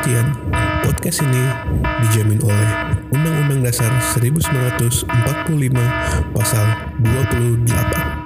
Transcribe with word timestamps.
Perhatian, 0.00 0.32
podcast 0.80 1.20
ini 1.20 1.44
dijamin 2.08 2.40
oleh 2.40 2.96
Undang-Undang 3.12 3.68
Dasar 3.68 3.92
1945 4.16 5.04
Pasal 6.32 6.66
28. 7.04 8.19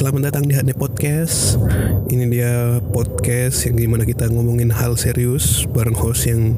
Selamat 0.00 0.32
datang 0.32 0.48
di 0.48 0.56
Hane 0.56 0.72
Podcast. 0.72 1.60
Ini 2.08 2.24
dia 2.32 2.80
podcast 2.88 3.68
yang 3.68 3.76
di 3.76 3.84
mana 3.84 4.08
kita 4.08 4.32
ngomongin 4.32 4.72
hal 4.72 4.96
serius 4.96 5.68
bareng 5.68 5.92
host 5.92 6.24
yang 6.24 6.56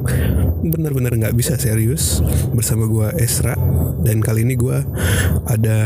benar-benar 0.62 1.10
nggak 1.18 1.34
bisa 1.34 1.58
serius 1.58 2.22
bersama 2.54 2.86
gua 2.86 3.10
Esra 3.18 3.58
dan 4.06 4.22
kali 4.22 4.46
ini 4.46 4.54
gua 4.54 4.86
ada 5.50 5.82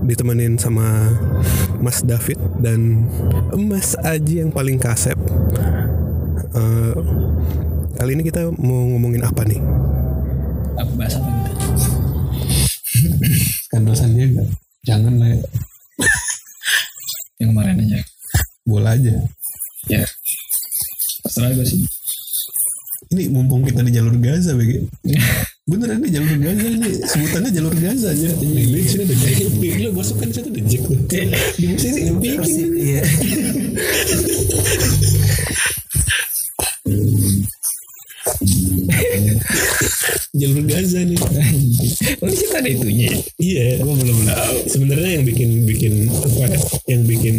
ditemenin 0.00 0.56
sama 0.56 1.12
Mas 1.76 2.00
David 2.00 2.40
dan 2.64 3.04
Mas 3.52 3.92
Aji 4.00 4.40
yang 4.40 4.48
paling 4.48 4.80
kasep. 4.80 5.20
Eh, 6.56 6.96
kali 8.00 8.16
ini 8.16 8.24
kita 8.24 8.48
mau 8.56 8.96
ngomongin 8.96 9.28
apa 9.28 9.44
nih? 9.44 9.60
apa 10.76 10.92
bahasa 10.96 11.20
apa 11.20 11.52
gitu 11.52 11.68
Kan 13.68 13.84
dosannya 13.84 14.24
enggak. 14.24 14.48
Jangan 14.88 15.20
lah, 15.20 15.36
yang 17.40 17.52
kemarin 17.52 17.76
aja 17.82 17.98
bola 18.66 18.98
aja. 18.98 19.14
ya 19.86 20.02
terserah 21.22 21.54
gue 21.54 21.66
sih 21.66 21.82
Ini 23.06 23.30
mumpung 23.30 23.62
kita 23.62 23.86
di 23.86 23.94
jalur 23.94 24.18
Gaza, 24.18 24.58
BG. 24.58 24.82
Beneran 25.70 26.02
nih 26.02 26.18
jalur 26.18 26.42
Gaza 26.42 26.66
ini 26.66 26.90
sebutannya 27.06 27.50
jalur 27.54 27.74
Gaza 27.78 28.10
aja. 28.10 28.34
Nih, 28.42 28.66
di 28.66 28.82
sini 28.82 29.06
ada 29.06 29.14
Jack. 29.14 29.46
Lu 29.78 29.90
masuk 29.94 30.18
kan 30.18 30.26
di 30.26 30.34
situ 30.34 30.50
ada 30.50 30.62
Jack 30.66 30.82
tuh. 30.82 30.98
Di 31.54 31.66
sini 31.78 32.10
bikin. 32.18 32.66
Iya. 32.74 33.02
Jalur 40.40 40.64
Gaza 40.68 41.00
nih. 41.00 41.16
oh 42.20 42.28
di 42.28 42.36
situ 42.36 42.52
ada 42.52 42.68
itunya 42.68 43.08
ya? 43.08 43.18
Iya. 43.40 43.66
gue 43.80 43.94
belum 44.04 44.18
tahu 44.28 44.54
Sebenarnya 44.68 45.10
yang 45.20 45.24
bikin 45.24 45.50
bikin 45.64 45.94
apa? 46.12 46.44
ya, 46.52 46.58
Yang 46.92 47.02
bikin 47.16 47.36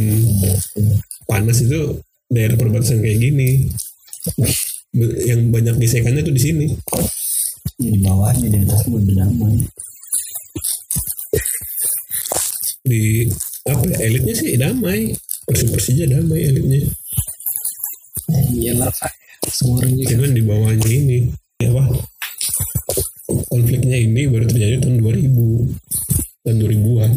panas 1.30 1.62
itu 1.62 2.02
daerah 2.32 2.58
perbatasan 2.58 3.02
kayak 3.06 3.20
gini. 3.22 3.70
Yang 4.98 5.40
banyak 5.54 5.76
gesekannya 5.78 6.26
tuh 6.26 6.34
di 6.34 6.42
sini. 6.42 6.66
Ya, 7.78 7.90
di 7.94 8.00
bawahnya 8.02 8.48
di 8.50 8.58
atas 8.66 8.82
udah 8.90 9.14
damai. 9.14 9.62
Di 12.88 13.30
apa? 13.68 13.84
ya, 13.94 13.98
Elitnya 14.10 14.34
sih 14.34 14.58
damai. 14.58 15.14
Persib 15.48 15.72
Persija 15.72 16.10
damai 16.10 16.44
elitnya. 16.44 16.82
iyalah 18.52 18.92
semua 19.48 19.80
orang 19.80 19.96
Cuman 20.04 20.32
di 20.36 20.44
bawahnya 20.44 20.90
ini 20.92 21.20
apa? 21.58 21.84
Konfliknya 23.50 23.98
ini 23.98 24.30
baru 24.30 24.46
terjadi 24.46 24.78
tahun 24.78 25.02
2000 25.02 26.46
tahun 26.46 26.58
2000-an. 26.62 27.12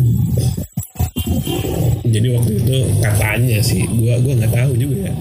Jadi 2.11 2.29
waktu 2.33 2.53
itu 2.59 2.77
katanya 3.05 3.59
sih, 3.61 3.85
gua 4.01 4.17
gua 4.25 4.35
nggak 4.41 4.55
tahu 4.57 4.73
juga 4.81 5.13
ya. 5.13 5.15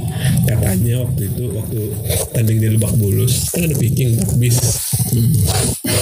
Katanya 0.48 0.94
waktu 1.04 1.22
itu 1.30 1.44
waktu 1.52 1.82
tanding 2.32 2.60
di 2.64 2.68
Lebak 2.74 2.96
Bulus 2.96 3.52
kan 3.52 3.68
ada 3.68 3.76
empat 4.16 4.32
bis 4.40 4.58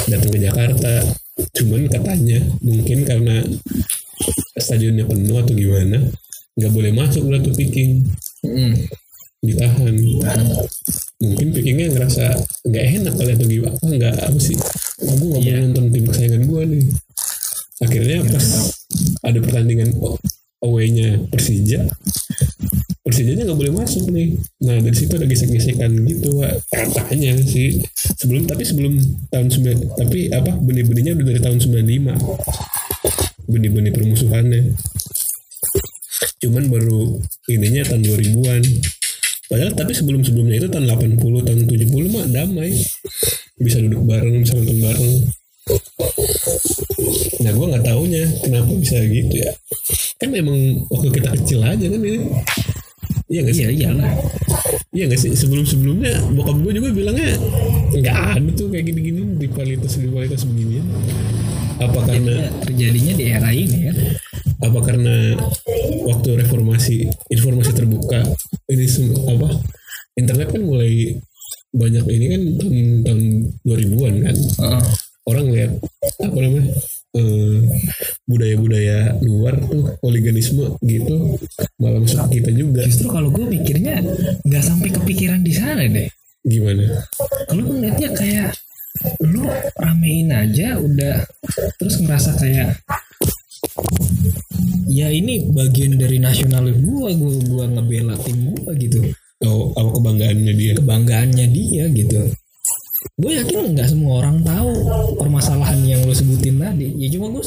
datang 0.05 0.31
ke 0.31 0.39
Jakarta. 0.39 0.93
Cuman 1.57 1.89
katanya 1.89 2.39
mungkin 2.61 3.01
karena 3.01 3.41
stadionnya 4.61 5.09
penuh 5.09 5.41
atau 5.41 5.57
gimana 5.57 6.05
nggak 6.57 6.73
boleh 6.73 6.93
masuk 6.93 7.25
lah 7.33 7.41
tuh 7.41 7.53
Hmm. 8.45 8.73
Ditahan 9.47 9.95
mungkin 11.17 11.47
pikirnya 11.49 11.89
ngerasa 11.95 12.25
nggak 12.67 12.83
enak 13.01 13.13
kali 13.17 13.31
atau 13.33 13.47
gimana. 13.47 13.75
Ah, 13.79 13.89
nggak 13.89 14.15
apa 14.21 14.39
sih? 14.39 14.57
Oh, 15.07 15.13
gue 15.17 15.27
nggak 15.31 15.43
mau 15.43 15.59
nonton 15.65 15.85
tim 15.89 16.03
kesayangan 16.05 16.43
gue 16.45 16.61
nih. 16.75 16.85
Akhirnya 17.77 18.17
pas 18.27 18.45
ada 19.21 19.39
pertandingan 19.41 19.89
away-nya 20.65 21.21
Persija 21.29 21.85
Persijanya 23.07 23.47
nggak 23.47 23.59
boleh 23.63 23.71
masuk 23.71 24.11
nih. 24.11 24.35
Nah 24.67 24.83
dari 24.83 24.91
situ 24.91 25.15
ada 25.15 25.23
gesek-gesekan 25.23 25.95
gitu 26.03 26.43
Wak. 26.43 26.59
katanya 26.91 27.39
sih. 27.39 27.79
Sebelum 28.19 28.43
tapi 28.43 28.67
sebelum 28.67 28.99
tahun 29.31 29.47
9 29.47 29.95
tapi 29.95 30.27
apa 30.27 30.51
benih-benihnya 30.59 31.15
udah 31.15 31.25
dari 31.31 31.39
tahun 31.39 31.63
95 31.63 33.47
benih-benih 33.47 33.95
permusuhannya. 33.95 34.75
Cuman 36.43 36.67
baru 36.67 37.23
ininya 37.47 37.87
tahun 37.87 38.03
2000-an 38.03 38.63
padahal 39.47 39.71
tapi 39.73 39.91
sebelum-sebelumnya 39.95 40.55
itu 40.63 40.67
tahun 40.71 40.85
80 40.87 41.47
tahun 41.47 41.59
70 41.65 42.13
mah 42.13 42.25
damai. 42.31 42.71
Bisa 43.57 43.81
duduk 43.81 44.05
bareng 44.05 44.45
bisa 44.45 44.53
nonton 44.53 44.77
bareng. 44.79 45.13
Nah 47.41 47.51
gue 47.51 47.65
nggak 47.73 47.85
taunya 47.85 48.23
kenapa 48.45 48.71
bisa 48.77 48.97
gitu 49.01 49.33
ya. 49.33 49.51
Kan 50.21 50.29
memang 50.29 50.87
waktu 50.93 51.09
kita 51.09 51.29
kecil 51.41 51.59
aja 51.65 51.85
kan 51.89 52.01
ini. 52.01 52.21
Iya 53.27 53.39
nggak 53.43 53.55
sih? 53.55 53.63
Iya 53.65 53.71
iyalah. 53.73 54.13
Iya 54.93 55.03
nggak 55.09 55.19
sih? 55.19 55.31
Sebelum-sebelumnya 55.33 56.13
bokap 56.37 56.57
gue 56.61 56.71
juga 56.77 56.89
bilangnya 56.93 57.35
nggak 57.97 58.17
ada 58.37 58.49
tuh 58.53 58.67
kayak 58.69 58.85
gini-gini 58.91 59.21
rivalitas 59.41 59.97
rivalitas 59.97 60.43
begini 60.43 60.83
apa 61.77 61.99
karena 62.09 62.33
Ya, 62.37 62.49
terjadinya 62.65 63.13
di 63.13 63.25
era 63.29 63.49
ini 63.53 63.77
ya 63.89 63.93
apa 64.57 64.79
karena 64.81 65.37
waktu 66.07 66.29
reformasi 66.41 67.05
informasi 67.29 67.71
terbuka 67.77 68.25
ini 68.73 68.85
semua 68.89 69.21
apa 69.29 69.49
internet 70.17 70.49
kan 70.49 70.61
mulai 70.65 71.13
banyak 71.77 72.05
ini 72.09 72.25
kan 72.33 72.41
tahun 72.57 72.77
tahun 73.05 73.21
2000-an 73.63 74.15
kan? 74.25 74.35
Heeh. 74.37 74.83
orang 75.27 75.45
lihat 75.51 75.71
apa 76.23 76.37
namanya 76.39 76.71
eh, 77.19 77.59
budaya-budaya 78.23 79.19
luar 79.27 79.59
tuh 79.59 79.99
oliganisme 80.07 80.79
gitu 80.87 81.35
malah 81.83 81.99
masuk 81.99 82.31
kita 82.31 82.47
juga. 82.55 82.87
Justru 82.87 83.11
kalau 83.11 83.27
gue 83.35 83.43
mikirnya 83.43 83.99
nggak 84.47 84.63
sampai 84.63 84.87
kepikiran 84.87 85.43
di 85.43 85.51
sana 85.51 85.83
deh. 85.83 86.07
Gimana? 86.47 87.03
Kalau 87.51 87.59
gue 87.59 87.75
ngeliatnya 87.75 88.09
kayak 88.15 88.49
lu 89.27 89.43
ramein 89.77 90.31
aja 90.31 90.79
udah 90.79 91.27
terus 91.75 91.99
ngerasa 92.01 92.39
kayak 92.39 92.79
ya 94.87 95.07
ini 95.11 95.51
bagian 95.51 95.99
dari 95.99 96.17
nasionalis 96.17 96.77
gua 96.81 97.09
gua 97.13 97.33
gua 97.47 97.65
ngebela 97.67 98.15
tim 98.21 98.53
gua 98.55 98.71
gitu. 98.75 98.99
Oh 99.45 99.69
apa 99.77 99.89
kebanggaannya 100.01 100.53
dia? 100.57 100.71
Kebanggaannya 100.77 101.45
dia 101.53 101.83
gitu. 101.93 102.21
Gue 103.17 103.33
yakin 103.33 103.77
nggak 103.77 103.89
semua 103.89 104.25
orang 104.25 104.41
tahu 104.41 104.73
permasalahan 105.17 105.81
yang 105.85 106.01
lo 106.05 106.13
sebutin 106.13 106.57
tadi. 106.57 106.89
Ya 106.97 107.07
cuma 107.13 107.29
gue 107.29 107.43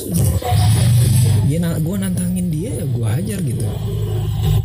dia 1.51 1.59
na 1.59 1.75
gue 1.83 1.97
nantangin 1.99 2.47
dia 2.47 2.71
ya 2.79 2.85
gue 2.87 3.07
hajar 3.07 3.39
gitu 3.43 3.67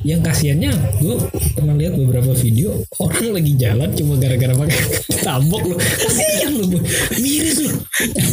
yang 0.05 0.21
kasihannya 0.21 0.71
gue 1.01 1.17
pernah 1.57 1.73
lihat 1.73 1.97
beberapa 1.97 2.31
video 2.38 2.77
orang 3.01 3.41
lagi 3.41 3.57
jalan 3.57 3.89
cuma 3.97 4.13
gara-gara 4.21 4.53
pakai 4.53 4.79
tabok 5.25 5.63
lo 5.73 5.75
kasihan 5.81 6.53
lo 6.53 6.63
gue 6.69 6.81
miris 7.17 7.57
lo 7.66 7.73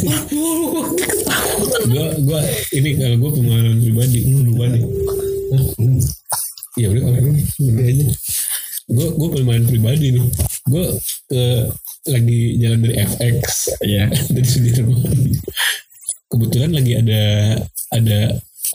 wah 0.05 0.21
gue 0.29 0.83
gua. 2.23 2.41
Ini 2.73 2.89
kalau 2.97 3.15
gua 3.19 3.31
pengalaman 3.33 3.77
pribadi 3.81 4.19
lupa 4.31 4.65
nih 4.69 4.83
Hah? 5.53 5.63
ya 6.73 6.87
udah 6.89 7.01
kalau 7.05 7.19
ini 7.29 7.41
udah 7.69 7.85
aja. 7.85 8.05
Gua 8.89 9.07
gua 9.15 9.27
pengalaman 9.31 9.67
pribadi 9.69 10.07
nih. 10.17 10.25
Gua 10.67 10.85
ke 11.29 11.43
lagi 12.09 12.39
jalan 12.59 12.79
dari 12.83 12.95
FX 12.99 13.43
ya. 13.85 14.03
dari 14.09 14.47
Sudirman. 14.47 14.99
Kebetulan 16.27 16.71
lagi 16.73 16.93
ada 16.97 17.23
ada 17.93 18.19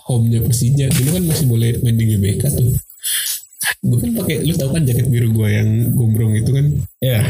home-nya 0.07 0.41
Persija. 0.47 0.87
Dulu 0.95 1.09
kan 1.19 1.25
masih 1.27 1.47
boleh 1.51 1.71
main 1.83 1.99
di 1.99 2.15
GBK 2.15 2.43
tuh 2.55 2.71
gue 3.79 3.99
kan 4.03 4.11
pakai 4.23 4.37
lu 4.43 4.55
tau 4.59 4.75
kan 4.75 4.83
jaket 4.83 5.07
biru 5.07 5.31
gue 5.31 5.49
yang 5.49 5.95
gombrong 5.95 6.35
itu 6.35 6.51
kan? 6.51 6.67
Ya 6.99 7.23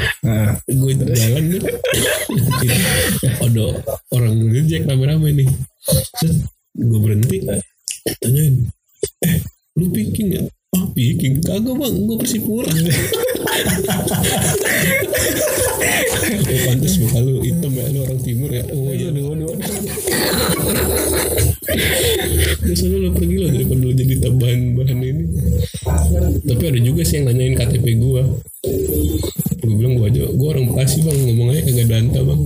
gue 0.65 0.93
jalan 0.97 1.43
tuh. 1.53 1.63
Ada 3.45 3.65
orang 4.15 4.35
ngejek 4.49 4.89
rame-rame 4.89 5.45
nih. 5.45 5.49
Gue 6.79 6.99
berhenti. 7.03 7.45
Tanyain 8.25 8.55
eh 9.23 9.39
lu 9.79 9.93
picking 9.95 10.29
ya 10.35 10.43
ah 10.75 10.85
picking. 10.97 11.39
Kagak 11.45 11.75
bang. 11.77 11.95
Gue 12.07 12.17
persipura 12.19 12.67
oh 16.29 16.61
pantas 16.69 16.95
muka 17.01 17.19
lu 17.21 17.41
hitam 17.45 17.73
ya 17.73 17.85
lu 17.93 17.99
orang 18.05 18.21
timur 18.25 18.51
ya. 18.51 18.65
Oh 18.73 18.91
iya 18.93 19.09
Terus 22.69 22.81
lu 22.85 23.09
pergi 23.17 23.37
lah 23.41 23.51
daripada 23.53 23.81
lu 23.81 23.93
jadi 23.97 24.15
tambahan 24.21 24.61
bahan 24.77 25.01
ini. 25.01 25.25
Tapi 26.45 26.63
ada 26.69 26.81
juga 26.85 27.03
sih 27.05 27.21
yang 27.21 27.33
nanyain 27.33 27.57
KTP 27.57 27.97
gua. 27.97 28.23
Gue 29.59 29.75
bilang 29.77 29.97
gua 30.01 30.09
aja, 30.09 30.25
gua 30.37 30.57
orang 30.57 30.69
Bekasi 30.73 31.05
bang, 31.05 31.17
ngomong 31.29 31.49
aja 31.53 31.61
kagak 31.65 31.89
danta 31.89 32.21
bang. 32.25 32.43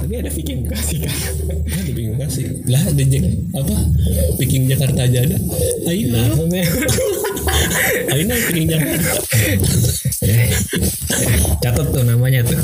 Tapi 0.00 0.14
ada 0.16 0.30
Viking 0.32 0.60
Bekasi 0.64 0.96
kan. 1.04 1.16
Ada 1.66 1.92
bingung 1.92 2.18
kasih. 2.20 2.44
Lah 2.70 2.82
ada 2.82 3.02
Jack, 3.04 3.24
apa? 3.52 3.76
Picking 4.40 4.64
Jakarta 4.70 5.04
aja 5.04 5.18
ada. 5.20 5.38
Aina, 5.90 6.22
Aina 8.14 8.34
picking 8.48 8.68
Jakarta. 8.70 10.05
Catat 11.62 11.86
tuh 11.90 12.02
namanya 12.02 12.42
tuh. 12.42 12.58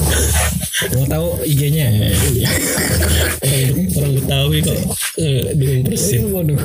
Mau 0.99 1.07
tahu 1.07 1.27
IG-nya? 1.47 1.89
Orang, 3.43 3.87
orang 3.95 4.13
Betawi 4.19 4.59
kok 4.63 4.79
eh, 5.19 5.55
dukung 5.55 5.83
Persib. 5.87 6.21
Waduh. 6.31 6.59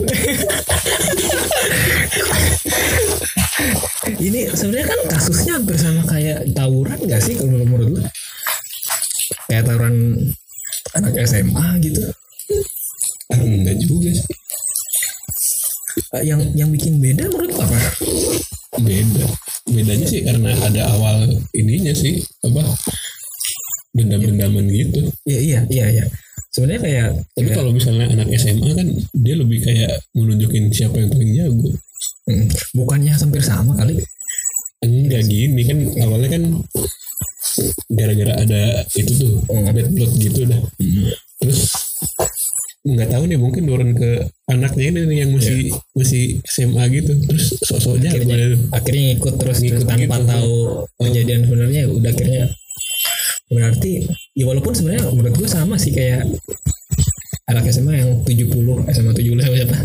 Ini 4.17 4.49
sebenarnya 4.55 4.87
kan 4.87 4.99
kasusnya 5.11 5.51
hampir 5.59 5.75
sama 5.77 6.01
kayak 6.07 6.47
tawuran 6.55 6.97
gak 7.05 7.21
sih 7.21 7.37
kalau 7.37 7.53
menurut 7.61 7.97
lu? 7.97 8.01
Kayak 9.51 9.67
tawuran 9.67 9.95
anak 10.95 11.13
SMA 11.27 11.67
gitu. 11.83 12.01
Enggak 13.33 13.77
juga 13.83 14.09
sih. 14.09 14.27
Eh, 16.15 16.23
Yang 16.23 16.41
yang 16.55 16.69
bikin 16.71 17.01
beda 17.03 17.27
menurut 17.27 17.51
apa? 17.57 17.77
beda 18.77 19.25
bedanya 19.67 20.07
sih 20.07 20.21
karena 20.23 20.51
ada 20.63 20.81
awal 20.95 21.27
ininya 21.51 21.91
sih 21.91 22.23
apa 22.43 22.63
dendam-dendaman 23.97 24.65
gitu. 24.71 25.01
Iya 25.25 25.39
iya 25.41 25.59
iya 25.67 25.85
iya. 25.99 26.05
Sebenarnya 26.53 26.81
kayak 26.81 27.07
tapi 27.37 27.49
kalau 27.53 27.71
misalnya 27.73 28.09
anak 28.09 28.29
SMA 28.37 28.71
kan 28.73 28.87
dia 29.13 29.35
lebih 29.37 29.59
kayak 29.61 30.01
menunjukin 30.13 30.73
siapa 30.73 30.97
yang 31.01 31.09
paling 31.11 31.31
jago. 31.33 31.69
Hmm, 32.27 32.47
bukannya 32.75 33.13
hampir 33.13 33.41
sama 33.43 33.73
kali. 33.77 33.97
enggak 34.77 35.25
gini 35.25 35.65
kan 35.65 35.77
awalnya 36.05 36.37
kan 36.37 36.43
gara-gara 37.89 38.33
ada 38.45 38.85
itu 38.93 39.11
tuh 39.17 39.33
bad 39.49 39.89
blood 39.89 40.13
gitu 40.21 40.45
dah. 40.45 40.61
Terus 41.41 41.61
nggak 42.87 43.09
tahu 43.11 43.23
nih 43.27 43.35
mungkin 43.35 43.63
turun 43.67 43.91
ke 43.91 44.23
anaknya 44.47 44.85
ini 44.95 44.99
nih 45.11 45.17
yang 45.27 45.31
masih 45.35 45.59
masih 45.91 46.23
SMA 46.47 46.83
gitu 46.95 47.11
terus 47.27 47.59
sok-sok 47.67 47.99
jago 47.99 48.23
akhirnya, 48.23 48.55
akhirnya 48.71 49.01
ngikut 49.11 49.35
terus, 49.35 49.57
Ngikut 49.59 49.83
tanpa 49.83 50.15
gitu. 50.23 50.29
tahu 50.31 50.55
kejadian 51.03 51.41
sebenarnya 51.43 51.81
udah 51.91 52.11
akhirnya 52.15 52.43
berarti 53.51 53.91
ya 54.35 54.43
walaupun 54.47 54.71
sebenarnya 54.71 55.03
menurut 55.11 55.35
gue 55.35 55.49
sama 55.49 55.75
sih 55.75 55.91
kayak 55.91 56.23
anak 57.47 57.67
SMA 57.71 57.99
yang 57.99 58.11
70 58.23 58.55
SMA 58.91 59.11
70 59.15 59.43
sama 59.43 59.55
siapa? 59.55 59.77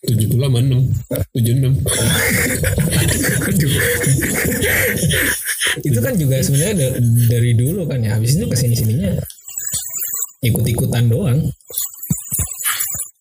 tujuh 0.00 0.32
puluh 0.32 0.48
sama 0.48 0.58
enam 0.64 0.80
tujuh 1.36 1.54
enam 1.60 1.76
itu 5.88 5.98
kan 6.00 6.14
juga 6.16 6.36
sebenarnya 6.40 6.74
da- 6.80 6.96
dari 7.28 7.52
dulu 7.52 7.84
kan 7.84 8.00
ya 8.00 8.16
habis 8.16 8.40
itu 8.40 8.48
ke 8.48 8.56
sini 8.56 8.72
sininya 8.72 9.12
ikut-ikutan 10.40 11.12
doang 11.12 11.52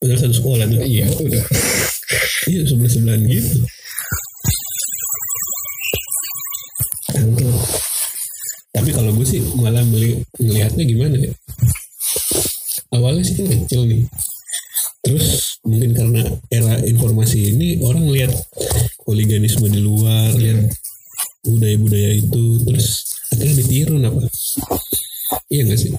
padahal 0.10 0.26
satu 0.26 0.36
sekolah 0.42 0.66
tuh 0.74 0.82
iya 0.90 1.06
udah 1.06 1.44
iya 2.50 2.66
sebelah 2.66 2.90
sebelahan 2.90 3.22
gitu 3.30 3.62
mungkin 7.20 7.46
Tapi 8.70 8.90
kalau 8.96 9.12
gue 9.14 9.28
sih 9.28 9.42
malah 9.60 9.84
meli- 9.86 10.24
ngelihatnya 10.40 10.86
gimana 10.88 11.18
ya? 11.20 11.34
Awalnya 12.96 13.28
sih 13.28 13.44
kecil 13.44 13.82
nih. 13.92 14.08
Terus 15.04 15.58
mungkin 15.68 15.92
karena 15.92 16.22
era 16.48 16.80
informasi 16.88 17.54
ini 17.54 17.82
orang 17.84 18.08
lihat 18.08 18.32
hooliganisme 19.04 19.68
di 19.68 19.84
luar, 19.84 20.32
lihat 20.38 20.70
budaya-budaya 21.44 22.24
itu, 22.24 22.62
terus 22.62 23.04
akhirnya 23.36 23.56
ditiru 23.58 24.00
apa? 24.00 24.22
Iya 25.50 25.62
gak 25.74 25.80
sih? 25.82 25.92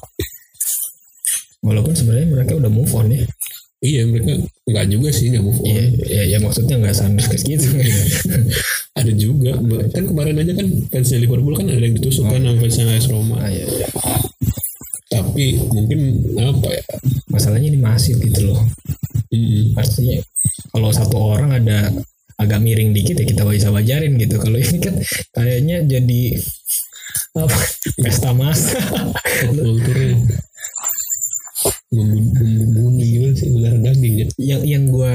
walaupun 1.61 1.93
sebenarnya 1.93 2.29
mereka 2.33 2.53
udah 2.57 2.71
move 2.73 2.93
on 2.97 3.12
ya 3.12 3.25
Iya 3.81 4.05
mereka 4.05 4.37
nggak 4.69 4.87
juga 4.93 5.09
sih 5.09 5.32
nggak 5.32 5.44
move 5.44 5.61
on. 5.65 5.73
Iya, 5.73 5.85
ya, 6.05 6.23
ya 6.37 6.38
maksudnya 6.44 6.77
nggak 6.77 6.97
sampai 6.97 7.25
ke 7.25 7.37
gitu. 7.41 7.67
Ada 9.00 9.12
juga 9.17 9.56
kan 9.97 10.05
kemarin 10.05 10.37
aja 10.37 10.53
kan 10.53 10.69
fansnya 10.93 11.25
Liverpool 11.25 11.56
kan 11.56 11.65
ada 11.73 11.81
yang 11.81 11.97
ditusuk 11.97 12.29
kan 12.29 12.44
sama 12.44 12.59
fansnya 12.61 12.85
AS 12.93 13.09
Roma. 13.09 13.41
ah, 13.41 13.49
iya, 13.49 13.65
iya. 13.65 13.88
Tapi 15.09 15.56
mungkin 15.73 16.00
apa 16.37 16.69
ya? 16.69 16.85
Masalahnya 17.32 17.73
ini 17.73 17.81
masif 17.81 18.21
gitu 18.21 18.53
loh. 18.53 18.61
Mm-mm. 19.32 19.79
Artinya 19.79 20.21
kalau 20.75 20.91
satu 20.93 21.17
orang 21.17 21.56
ada 21.56 21.88
agak 22.37 22.61
miring 22.61 22.93
dikit 22.93 23.17
ya 23.17 23.25
kita 23.25 23.49
bisa 23.49 23.73
wajarin 23.73 24.21
gitu. 24.21 24.37
Kalau 24.37 24.61
ini 24.61 24.76
kan 24.76 24.94
kayaknya 25.33 25.88
jadi 25.88 26.23
apa 27.31 27.59
pesta 28.05 28.35
kulturnya 28.35 30.19
membunuh 31.90 33.02
gimana 33.02 33.34
sih 33.34 33.50
ular 33.50 33.75
daging 33.82 34.14
ya 34.22 34.26
yang 34.38 34.62
yang 34.62 34.84
gue 34.94 35.14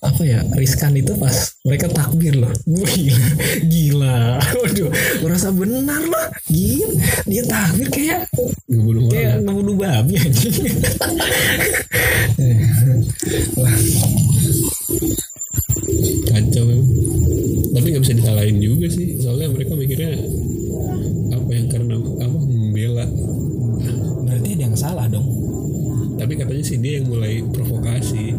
apa 0.00 0.22
ya 0.24 0.40
riskan 0.56 0.96
itu 0.96 1.12
pas 1.16 1.56
mereka 1.64 1.88
takbir 1.88 2.36
loh. 2.36 2.52
Gila 2.68 3.20
gila. 3.68 4.40
Waduh 4.40 4.92
merasa 5.24 5.48
benar 5.52 6.00
loh 6.04 6.28
gila 6.48 6.88
dia 7.28 7.42
takbir 7.44 7.88
kayak 7.88 8.28
orang. 8.68 9.08
kayak 9.12 9.44
ngebunuh 9.44 9.76
babi 9.76 10.16
aja. 10.20 10.48
Kacau 16.30 16.66
tapi 17.70 17.86
nggak 17.92 18.02
bisa 18.04 18.14
disalahin 18.16 18.60
juga 18.60 18.86
sih. 18.92 19.20
Soalnya 19.20 19.48
mereka 19.52 19.72
mikirnya 19.76 20.16
apa 21.32 21.50
yang 21.52 21.68
karena 21.68 21.96
apa 21.96 22.38
membela 22.40 23.04
salah 24.80 25.04
dong. 25.12 25.28
Tapi 26.16 26.32
katanya 26.40 26.64
sih 26.64 26.80
dia 26.80 27.00
yang 27.00 27.12
mulai 27.12 27.44
provokasi. 27.44 28.32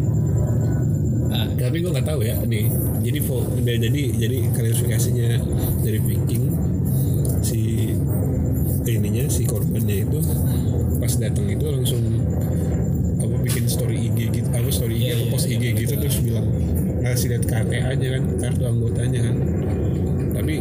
Ah, 1.30 1.46
tapi 1.54 1.78
gue 1.78 1.90
nggak 1.94 2.06
tahu 2.06 2.26
ya 2.26 2.42
nih. 2.42 2.66
Jadi 3.02 3.18
jadi 3.62 4.02
jadi 4.18 4.36
klarifikasinya 4.50 5.28
dari 5.86 5.98
Viking 6.02 6.44
si 7.42 7.90
ininya 9.02 9.26
si 9.26 9.42
korbannya 9.48 10.06
itu 10.06 10.18
pas 11.02 11.12
datang 11.18 11.46
itu 11.50 11.64
langsung 11.66 12.02
apa 13.18 13.34
bikin 13.42 13.66
story 13.66 14.10
IG 14.10 14.30
gitu 14.30 14.48
apa 14.54 14.70
story 14.70 14.94
IG 14.98 15.02
Iya, 15.02 15.12
atau 15.18 15.26
iya, 15.26 15.32
post 15.34 15.46
iya, 15.50 15.58
IG 15.58 15.64
gitu 15.82 15.94
terus 15.98 16.18
bilang 16.22 16.46
ngasih 17.02 17.26
lihat 17.34 17.44
KTA-nya 17.50 18.08
kan 18.14 18.22
kartu 18.38 18.62
anggotanya 18.62 19.20
kan. 19.26 19.36
Tapi 20.38 20.54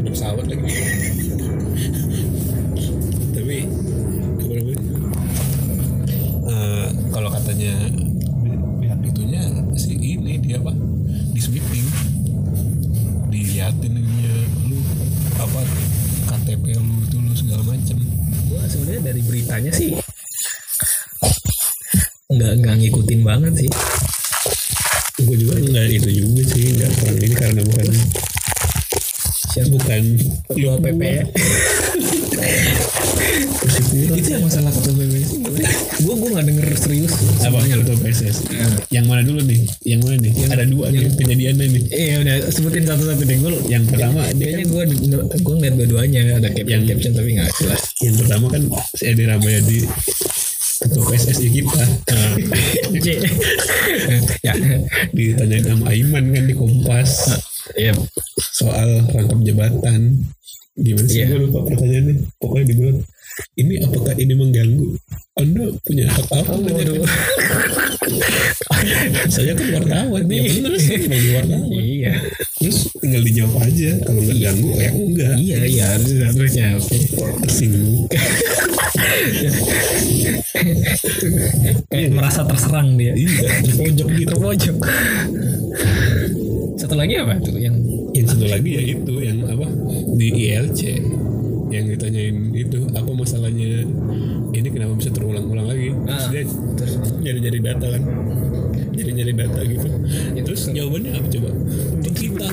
udah 0.00 0.10
pesawat 0.12 0.44
lagi 0.48 0.72
sebenarnya 18.86 19.10
dari 19.10 19.22
beritanya 19.26 19.72
sih 19.74 19.90
nggak 22.30 22.52
nggak 22.62 22.74
ngikutin 22.78 23.20
banget 23.26 23.66
sih. 23.66 23.70
Gue 25.26 25.34
juga 25.42 25.58
nggak 25.58 25.86
itu 25.90 26.22
juga 26.22 26.42
sih 26.54 26.70
nggak 26.78 26.90
kurang 27.02 27.18
ini 27.18 27.34
karena 27.34 27.62
bukan 27.66 27.88
siapa? 29.50 29.68
bukan 29.74 30.02
ketua 30.46 30.74
PP 30.78 31.02
itu 33.96 34.28
yang 34.28 34.44
masalah 34.44 34.70
ketua 34.72 34.94
PP 34.96 35.14
gue 35.96 36.14
gue 36.14 36.28
nggak 36.28 36.46
denger 36.46 36.66
serius. 36.76 37.12
Apa? 37.42 37.58
Ketua 37.64 37.96
PSS 37.98 38.36
yang 38.92 39.06
mana 39.08 39.24
dulu 39.24 39.40
nih? 39.42 39.60
Yang 39.82 40.00
mana 40.06 40.16
nih? 40.20 40.32
Ada 40.52 40.64
dua 40.68 40.86
nih 40.92 41.08
kejadiannya 41.16 41.66
nih. 41.66 41.82
Iya 41.90 42.14
udah 42.22 42.34
sebutin 42.52 42.84
satu-satu 42.84 43.22
deh. 43.24 43.36
Gue 43.40 43.52
yang 43.66 43.84
pertama 43.88 44.22
kayaknya 44.30 44.64
gue 44.68 44.82
gue 45.40 45.54
ngeliat 45.56 45.74
dua-duanya. 45.74 46.20
Ada 46.38 46.48
caption 46.52 46.82
caption 46.86 47.12
tapi 47.16 47.30
nggak 47.36 47.50
jelas. 47.58 47.82
yang 48.04 48.14
pertama 48.20 48.46
kan 48.52 48.62
si 48.94 49.02
Edi 49.08 49.24
Ramayadi 49.24 49.78
ketua 50.76 51.04
PSSI 51.10 51.48
kita. 51.50 51.84
J 53.04 53.06
ya. 54.44 54.54
Ditanyain 55.16 55.64
sama 55.64 55.84
Aiman 55.90 56.24
kan 56.30 56.44
di 56.44 56.54
Kompas. 56.54 57.32
Iya. 57.74 57.96
Soal 58.38 59.08
rangkap 59.10 59.40
jabatan. 59.42 60.22
Gimana 60.76 61.08
sih? 61.08 61.24
Iya. 61.24 61.26
gue 61.32 61.40
lupa 61.48 61.64
pertanyaannya. 61.64 62.14
Pokoknya 62.36 62.64
dibilang 62.68 63.00
ini 63.56 63.80
apakah 63.84 64.14
ini 64.16 64.34
mengganggu? 64.36 64.96
Anda 65.36 65.68
punya 65.84 66.08
hak 66.08 66.32
apa 66.32 66.52
Oh, 66.56 67.04
saya 69.34 69.52
kan 69.52 69.66
wartawan. 69.82 70.22
Ya 70.30 70.42
bener 70.46 70.72
sih 70.78 70.96
sebagai 71.04 71.30
wartawan. 71.36 71.68
Iya. 71.68 72.14
Terus 72.60 72.78
tinggal 73.02 73.22
dijawab 73.26 73.56
aja. 73.66 73.90
Kalau 74.06 74.20
nggak 74.24 74.38
ganggu 74.40 74.70
ya 74.78 74.90
enggak. 74.94 75.34
Iya 75.36 75.58
iya 75.66 75.84
harus 75.96 76.10
harusnya 76.22 76.66
oke. 76.78 76.96
Tersinggung. 77.44 78.08
Kayak 81.92 82.10
merasa 82.14 82.40
terserang 82.46 82.96
dia. 82.96 83.12
Iya. 83.12 83.48
Terpojok 83.66 84.08
gitu. 84.16 84.30
Terpojok 84.32 84.76
satu 86.76 86.92
lagi 86.92 87.16
apa 87.18 87.40
tuh 87.40 87.56
yang 87.56 87.72
yang 88.12 88.28
satu 88.28 88.44
lagi 88.46 88.70
ya 88.76 88.82
itu 88.94 89.14
yang 89.18 89.42
apa? 89.48 89.66
Di 90.14 90.28
ILC 90.30 90.80
yang 91.66 91.84
ditanyain 91.88 92.36
itu 92.52 92.78
apa 92.90 93.10
masalahnya? 93.10 93.82
Ini 94.48 94.68
kenapa 94.68 94.94
bisa 94.94 95.10
terulang-ulang 95.10 95.66
lagi? 95.66 95.90
Terus 96.76 96.94
Ah, 96.96 97.18
nyari-nyari 97.18 97.58
data 97.58 97.86
kan? 97.88 98.02
Nyari-nyari 98.92 99.32
data 99.32 99.60
gitu. 99.62 99.88
Terus 100.40 100.60
jawabannya 100.68 101.10
apa 101.12 101.26
coba? 101.28 101.50
Di 102.00 102.10
kita 102.10 102.48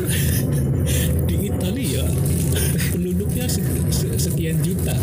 di 1.30 1.36
Italia 1.48 2.04
penduduknya 2.90 3.46
se- 3.48 3.64
se- 3.90 4.18
sekian 4.20 4.60
juta. 4.60 4.94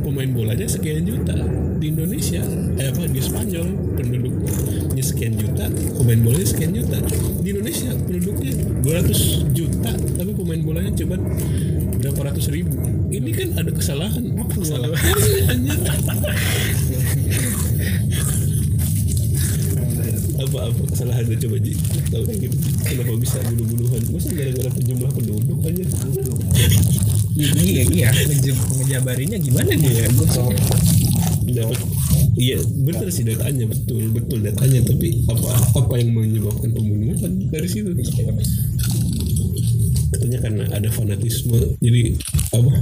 Pemain 0.00 0.30
bolanya 0.30 0.64
sekian 0.64 1.02
juta 1.02 1.34
di 1.76 1.92
Indonesia. 1.92 2.42
Eh 2.80 2.88
apa 2.88 3.04
di 3.08 3.20
Spanyol 3.20 3.68
penduduknya 3.96 5.02
sekian 5.04 5.38
juta 5.38 5.70
pemain 6.00 6.20
bolanya 6.24 6.48
sekian 6.48 6.72
juta. 6.74 6.98
Di 7.40 7.48
Indonesia 7.52 7.90
penduduknya 7.94 8.52
200 8.82 9.54
juta 9.54 9.92
tapi 9.94 10.30
pemain 10.34 10.60
bolanya 10.64 10.92
cuma 10.96 11.16
berapa 12.00 12.20
ratus 12.32 12.48
ribu. 12.50 12.74
Ini 13.12 13.30
kan 13.32 13.48
ada 13.60 13.70
kesalahan. 13.70 14.24
Apa 14.34 14.54
kesalahannya 14.56 15.74
apa 20.36 20.58
apa 20.70 20.82
kesalahannya? 20.92 21.36
Coba 21.40 21.56
Ji 21.60 21.72
tahu 22.12 22.22
kayak 22.28 22.38
gitu 22.48 22.56
kenapa 22.86 23.12
bisa 23.18 23.36
bunuh-bunuhan? 23.50 24.00
Masa 24.14 24.30
gara-gara 24.32 24.70
jumlah 24.80 25.10
penduduk 25.12 25.58
aja? 25.64 25.84
Iya 27.36 27.82
iya. 27.92 28.08
Ngejabarinya 28.80 29.36
gimana 29.40 29.70
dia 29.76 30.08
gue 30.08 30.26
dapat 31.56 31.80
iya 32.36 32.60
betul 32.84 33.08
sih 33.08 33.24
datanya 33.24 33.64
betul 33.64 34.04
betul 34.12 34.38
datanya. 34.44 34.80
Tapi 34.84 35.24
apa 35.24 35.50
apa 35.72 35.94
yang 35.96 36.12
menyebabkan 36.12 36.70
pembunuhan 36.70 37.32
dari 37.48 37.68
situ? 37.68 37.90
Katanya 40.12 40.38
karena 40.44 40.64
ada 40.70 40.88
fanatisme. 40.92 41.58
Jadi 41.80 42.14
apa? 42.52 42.72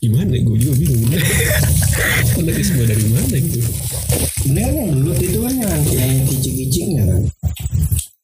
Gimana? 0.00 0.32
Gue 0.40 0.56
juga 0.56 0.74
bingung. 0.80 1.12
Fanatisme 2.34 2.82
dari 2.88 3.04
mana 3.12 3.36
gitu? 3.36 3.60
Ini 4.48 4.56
kan 4.56 4.72
yang 4.72 4.90
dulu 4.96 5.12
itu 5.20 5.38
kan 5.44 5.54
yang 5.60 5.82
yang 5.92 6.24
kicik-kiciknya 6.24 7.02
kan. 7.04 7.22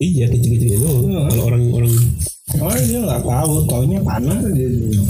iya 0.00 0.24
kecil-kecilnya 0.28 0.78
doang. 0.80 1.04
Iya. 1.04 1.20
kalau 1.32 1.42
orang-orang 1.52 1.92
Oh 2.56 2.72
dia 2.72 3.00
nggak 3.02 3.22
tahu, 3.26 3.54
taunya 3.68 4.00
panas 4.00 4.40
dia 4.56 4.68
dulu. 4.70 5.02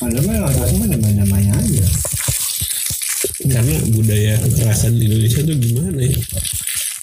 Padahal 0.00 0.24
yang 0.34 0.46
atas 0.50 0.70
mah 0.74 0.88
namanya-namanya 0.90 1.52
aja. 1.62 1.86
Karena 3.44 3.76
budaya 3.92 4.32
kekerasan 4.40 4.96
di 4.96 5.04
Indonesia 5.08 5.40
tuh 5.44 5.56
gimana 5.60 6.00
ya? 6.00 6.16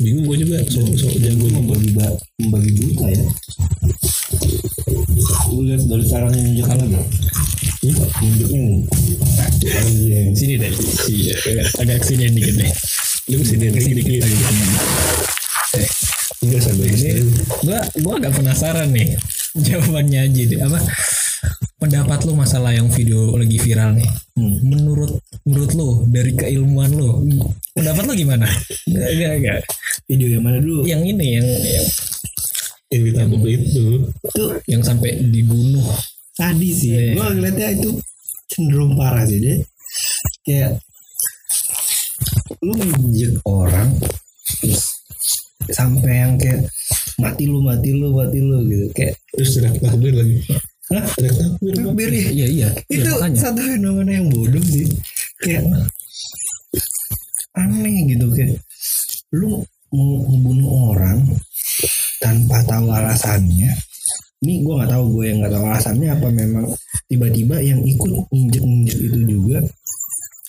Bingung 0.02 0.26
gue 0.26 0.38
juga. 0.42 0.58
So 0.66 0.82
so 0.98 1.08
jago 1.22 1.46
Membagi 1.46 1.94
ba- 1.94 2.18
membagi 2.42 2.72
buta 2.82 3.06
ya. 3.14 3.26
Lu 5.54 5.62
lihat 5.68 5.86
dari 5.86 6.06
caranya 6.10 6.40
nunjuk 6.42 6.66
lagi. 6.66 6.88
Hmm? 7.82 8.78
Nunjuknya 9.62 10.20
sini 10.34 10.54
deh. 10.58 10.72
Iya 11.10 11.34
agak 11.82 11.98
ke 12.02 12.06
sini 12.14 12.26
dikit 12.34 12.56
deh. 12.58 12.72
Lu 13.30 13.36
ke 13.42 13.46
sini 13.46 13.66
dikit 13.70 13.94
dikit 13.94 14.24
enggak 16.42 16.58
sampai 16.66 16.90
ini 16.90 17.22
ini 17.22 17.22
gua 17.62 17.80
gua 18.02 18.14
agak 18.18 18.34
penasaran 18.42 18.90
nih. 18.90 19.14
Jawabannya 19.54 20.20
aja 20.26 20.42
deh 20.50 20.60
apa 20.66 20.80
pendapat 21.82 22.30
lu 22.30 22.38
masalah 22.38 22.70
yang 22.70 22.86
video 22.94 23.34
lagi 23.34 23.58
viral 23.58 23.98
nih 23.98 24.06
Hmm. 24.32 24.64
menurut 24.64 25.12
menurut 25.44 25.72
lu 25.76 25.90
dari 26.08 26.32
keilmuan 26.32 26.88
lu 26.96 27.26
pendapat 27.76 28.04
lu 28.08 28.14
gimana 28.16 28.48
enggak 28.88 29.10
enggak 29.12 29.32
enggak 29.42 29.60
Video 30.08 30.28
yang 30.28 30.44
mana 30.44 30.60
dulu? 30.60 30.84
yang 30.88 31.04
ini 31.04 31.40
yang 31.40 31.48
yang, 31.48 31.88
yang 32.92 33.02
ditabuk 33.08 33.44
itu 33.48 34.08
Itu 34.28 34.44
yang 34.68 34.84
sampai 34.84 35.20
dibunuh 35.30 35.84
sadis 36.36 36.84
sih. 36.84 36.92
Iya. 36.96 37.16
Gua 37.16 37.28
ngeliatnya 37.32 37.68
itu 37.76 37.90
cenderung 38.52 38.96
parah 39.00 39.24
sih 39.24 39.40
dia. 39.40 39.56
Kayak 40.44 40.72
lu 42.64 42.74
menjek 42.76 43.40
orang 43.48 43.90
terus 44.64 44.84
sampai 45.72 46.14
yang 46.28 46.34
kayak 46.36 46.68
mati 47.20 47.48
lu 47.48 47.64
mati 47.64 47.90
lu 47.96 48.12
mati 48.12 48.40
lu 48.42 48.64
gitu 48.68 48.88
kayak 48.92 49.16
terus 49.32 49.56
teriak 49.56 49.76
takbir 49.80 50.12
lagi 50.12 50.38
Hah? 50.92 51.06
teriak 51.16 51.36
takbir 51.40 52.12
ya 52.12 52.30
iya 52.32 52.48
iya. 52.48 52.70
Itu 52.92 53.12
makanya. 53.16 53.40
satu 53.40 53.60
fenomena 53.64 54.12
yang 54.12 54.28
bodoh 54.28 54.64
sih. 54.64 54.88
Kayak 55.40 55.64
aneh 57.56 58.12
gitu 58.12 58.28
kayak 58.32 58.60
lu 59.36 59.64
mau 59.92 60.24
membunuh 60.28 60.96
orang 60.96 61.20
tanpa 62.20 62.64
tahu 62.68 62.92
alasannya. 62.92 63.72
Ini 64.42 64.54
gue 64.66 64.74
nggak 64.74 64.92
tahu 64.92 65.04
gue 65.16 65.26
yang 65.30 65.38
nggak 65.44 65.54
tahu 65.54 65.66
alasannya 65.70 66.08
apa 66.12 66.28
memang 66.34 66.66
tiba-tiba 67.08 67.56
yang 67.62 67.80
ikut 67.86 68.12
injek 68.34 68.64
injek 68.64 68.98
itu 69.00 69.20
juga. 69.28 69.58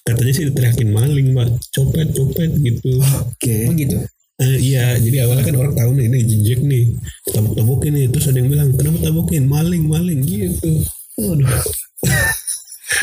Katanya 0.03 0.33
sih 0.35 0.45
teriakin 0.51 0.91
maling 0.91 1.29
mbak. 1.35 1.49
Copet 1.71 2.11
copet 2.11 2.51
gitu. 2.59 2.99
Oke. 2.99 3.71
Oh 3.71 3.75
gitu 3.79 4.03
Eh, 4.43 4.59
iya 4.59 4.99
jadi 4.99 5.23
awalnya 5.23 5.47
kan 5.47 5.55
orang 5.55 5.75
tahu 5.79 5.91
nih 5.95 6.07
ini 6.11 6.19
jejak 6.27 6.61
nih 6.67 6.85
tabuk 7.31 7.55
tabukin 7.55 7.93
nih. 7.95 8.07
Terus 8.11 8.27
ada 8.27 8.39
yang 8.43 8.51
bilang 8.51 8.69
kenapa 8.75 8.99
tabukin 9.07 9.47
maling 9.47 9.85
maling 9.87 10.21
gitu. 10.27 10.83
Waduh 11.23 11.47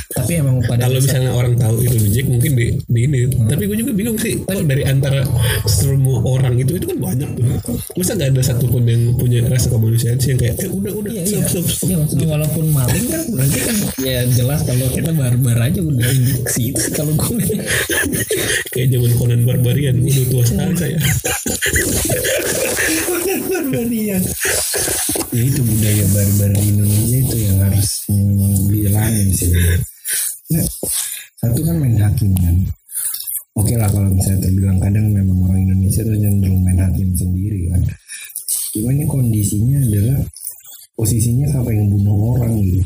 tapi 0.10 0.32
emang 0.42 0.62
pada 0.66 0.86
kalau 0.90 1.00
misalnya 1.00 1.32
orang 1.34 1.54
tahu 1.58 1.76
itu 1.86 1.98
reject 2.02 2.28
mungkin 2.30 2.52
di, 2.58 2.66
di 2.86 3.00
ini 3.06 3.20
tapi 3.48 3.64
gue 3.70 3.78
juga 3.80 3.92
bingung 3.94 4.18
sih 4.18 4.42
kok 4.44 4.64
dari 4.66 4.84
antara 4.86 5.22
semua 5.66 6.22
orang 6.26 6.58
itu 6.60 6.76
itu 6.78 6.86
kan 6.90 6.98
banyak 7.00 7.30
tuh. 7.38 7.46
Masa 7.98 8.16
gak 8.16 8.32
ada 8.36 8.42
satupun 8.42 8.84
yang 8.86 9.16
punya 9.16 9.44
rasa 9.48 9.70
kemanusiaan 9.74 10.18
sih 10.20 10.34
yang 10.36 10.40
kayak 10.40 10.56
eh, 10.62 10.70
udah 10.70 10.94
udah 10.94 11.12
Iya, 11.12 11.24
stop 11.26 11.40
iya. 11.40 11.48
stop 11.50 11.66
stop. 11.68 11.88
Iya, 11.90 11.96
maksudnya 12.00 12.28
walaupun 12.30 12.66
maling 12.72 13.06
kan 13.10 13.22
berarti 13.34 13.60
kan 13.60 13.76
ya 14.06 14.20
jelas 14.30 14.60
kalau 14.64 14.88
kita 14.94 15.12
barbar 15.12 15.58
aja 15.60 15.80
udah 15.82 16.08
indiksi 16.10 16.62
itu 16.72 16.80
sih 16.80 16.94
kalau 16.94 17.14
gue 17.18 17.44
kayak 18.74 18.88
zaman 18.94 19.12
Conan 19.18 19.42
Barbarian 19.46 19.96
udah 20.06 20.26
tua 20.30 20.44
sekali 20.46 20.76
saya. 20.78 21.00
Barbarian. 23.50 24.24
Ya 25.30 25.42
itu 25.46 25.62
budaya 25.62 26.06
barbar 26.10 26.50
di 26.58 26.64
Indonesia 26.74 27.18
itu 27.22 27.36
yang 27.38 27.58
harus 27.62 27.90
memang 28.10 28.54
dihilangin 28.66 29.28
sih 29.30 29.50
satu 31.40 31.60
kan 31.62 31.76
main 31.78 31.96
hakim 31.96 32.32
kan. 32.36 32.56
Oke 33.60 33.76
lah 33.76 33.92
kalau 33.92 34.08
misalnya 34.12 34.48
terbilang 34.48 34.80
kadang 34.80 35.12
memang 35.12 35.40
orang 35.46 35.68
Indonesia 35.68 36.02
tuh 36.02 36.16
cenderung 36.16 36.62
main 36.64 36.80
hakim 36.80 37.12
sendiri 37.14 37.70
kan. 37.70 37.82
Cuma 38.76 38.90
ini 38.96 39.06
kondisinya 39.10 39.78
adalah 39.84 40.20
posisinya 40.96 41.48
sampai 41.52 41.80
ngebunuh 41.80 42.18
orang 42.38 42.54
gitu. 42.64 42.84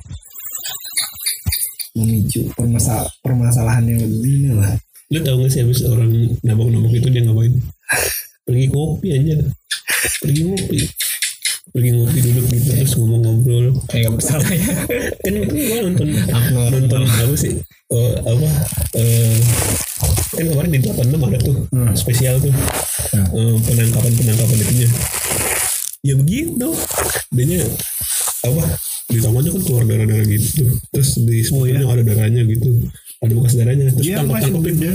Memicu 1.94 2.42
permasa 2.58 3.06
permasalahan 3.22 3.86
yang 3.86 4.02
lebih 4.02 4.22
ini 4.22 4.50
lah. 4.58 4.74
Lu 5.14 5.22
tau 5.22 5.38
gak 5.46 5.52
sih 5.54 5.62
habis 5.62 5.86
orang 5.86 6.10
nabok-nabok 6.42 6.94
itu 6.98 7.08
dia 7.14 7.22
ngapain? 7.22 7.54
Pergi 8.50 8.66
ngopi 8.74 9.08
aja. 9.14 9.36
Pergi 10.26 10.42
ngopi 10.50 11.03
pergi 11.74 11.90
ngopi 11.90 12.20
duduk 12.22 12.46
gitu 12.54 12.70
terus 12.78 12.94
ngomong-ngobrol. 13.02 13.74
Kayak 13.90 14.14
gak 14.14 14.14
bersalah 14.22 14.52
ya. 14.54 14.74
Kan 15.26 15.34
gue 15.50 15.78
nonton 15.82 16.08
nonton 16.70 17.02
apa 17.10 17.34
sih? 17.34 17.58
Oh, 17.90 18.14
apa 18.22 18.50
eh 18.94 19.38
kan 20.34 20.46
kemarin 20.50 20.70
di 20.70 20.80
86 20.86 21.18
ada 21.18 21.38
tuh 21.42 21.58
spesial 21.98 22.38
tuh. 22.38 22.54
Eh, 23.14 23.58
penangkapan 23.66 24.14
penangkapan 24.14 24.58
itunya. 24.62 24.90
Ya 26.06 26.14
begitu. 26.14 26.70
Dia 27.34 27.66
apa 28.46 28.64
di 29.10 29.18
tangannya 29.22 29.50
kan 29.58 29.62
keluar 29.66 29.84
darah 29.90 30.06
darah 30.06 30.26
gitu. 30.30 30.66
Terus 30.94 31.10
di 31.26 31.42
semuanya 31.42 31.90
ada 31.90 32.06
darahnya 32.06 32.46
gitu. 32.46 32.86
Ada 33.18 33.34
bekas 33.34 33.54
darahnya. 33.58 33.90
Terus 33.98 34.06
dia 34.06 34.22
tangkap 34.22 34.34
masih 34.38 34.46
tangkapin 34.46 34.76
beda. 34.78 34.94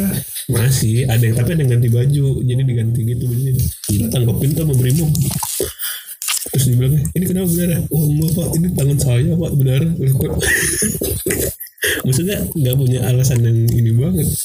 Masih 0.48 0.96
ada 1.10 1.22
yang 1.26 1.34
tapi 1.34 1.50
ada 1.58 1.60
yang 1.66 1.70
ganti 1.74 1.88
baju. 1.90 2.26
Jadi 2.46 2.62
diganti 2.62 3.00
gitu. 3.02 3.24
Bajunya 3.26 3.52
tangkapin 4.14 4.50
tuh 4.54 4.64
brimob 4.78 5.10
terus 6.48 6.64
dia 6.68 6.76
bilang 6.76 7.04
ini 7.12 7.24
kenapa 7.28 7.48
berdarah 7.52 7.80
oh 7.92 8.04
enggak 8.08 8.30
pak. 8.34 8.48
Ini 8.56 8.68
tangan 8.76 8.98
saya 8.98 9.32
pak 9.36 9.52
berdarah 9.56 9.90
kok 10.20 10.32
maksudnya 12.04 12.36
nggak 12.56 12.76
punya 12.76 13.00
alasan 13.06 13.38
yang 13.44 13.58
ini 13.72 13.92
banget. 13.94 14.28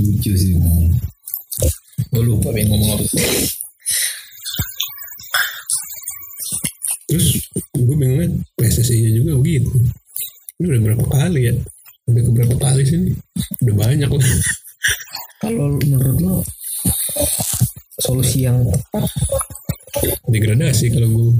Lucu 0.00 0.32
sih 0.36 0.56
gue 2.16 2.24
lupa 2.24 2.48
pengen 2.48 2.72
ngomong 2.72 2.96
apa 2.96 3.04
terus 7.06 7.26
gue 7.76 7.96
bingungnya 7.96 8.28
PSSI 8.58 9.04
nya 9.04 9.10
juga 9.14 9.32
begitu. 9.38 9.68
Ini 10.56 10.64
udah 10.72 10.80
berapa 10.90 11.06
kali 11.06 11.40
ya? 11.52 11.54
Udah 12.08 12.22
keberapa 12.24 12.56
kali 12.56 12.82
sih 12.88 12.96
ini? 12.98 13.12
udah 13.62 13.74
banyak 13.76 14.10
lah. 14.10 14.26
Kalau 15.44 15.76
menurut 15.76 16.18
lo 16.24 16.36
solusi 18.00 18.44
yang 18.44 18.64
tepat. 18.64 19.04
Degradasi 20.28 20.92
kalau 20.92 21.08
gue 21.08 21.30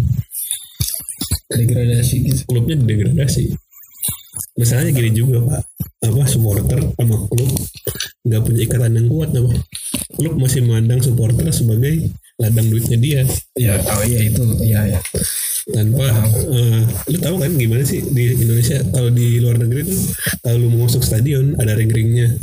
degradasi 1.52 2.14
gitu. 2.26 2.40
klubnya 2.48 2.76
degradasi. 2.80 3.54
Masalahnya 4.56 4.92
gini 4.96 5.10
juga 5.12 5.44
pak. 5.44 5.62
Apa 6.06 6.22
supporter 6.28 6.80
sama 6.80 7.16
klub 7.28 7.50
nggak 8.26 8.42
punya 8.42 8.60
ikatan 8.66 8.92
yang 8.96 9.06
kuat 9.12 9.30
apa? 9.36 9.52
Klub 10.16 10.34
masih 10.40 10.64
memandang 10.64 11.04
supporter 11.04 11.46
sebagai 11.52 12.08
ladang 12.40 12.68
duitnya 12.72 12.98
dia. 12.98 13.20
Ya, 13.56 13.76
oh 13.80 14.04
iya 14.04 14.20
itu, 14.26 14.42
iya 14.64 14.80
ya. 14.96 15.00
tanpa 15.66 16.06
eh, 16.46 16.82
lu 17.10 17.18
tahu 17.18 17.42
kan 17.42 17.50
gimana 17.58 17.82
sih 17.82 18.00
di 18.00 18.32
Indonesia? 18.38 18.80
Kalau 18.94 19.10
di 19.10 19.42
luar 19.42 19.58
negeri 19.58 19.82
tuh 19.82 19.98
kalau 20.40 20.62
lu 20.62 20.68
mau 20.72 20.86
masuk 20.86 21.02
stadion 21.04 21.58
ada 21.58 21.76
ring-ringnya. 21.76 22.38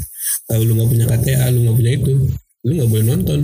Kalau 0.48 0.64
lu 0.68 0.76
nggak 0.76 0.90
punya 0.92 1.06
KTA 1.08 1.46
lu 1.56 1.60
nggak 1.66 1.78
punya 1.80 1.92
itu 1.98 2.14
lu 2.64 2.72
nggak 2.80 2.90
boleh 2.90 3.06
nonton. 3.06 3.40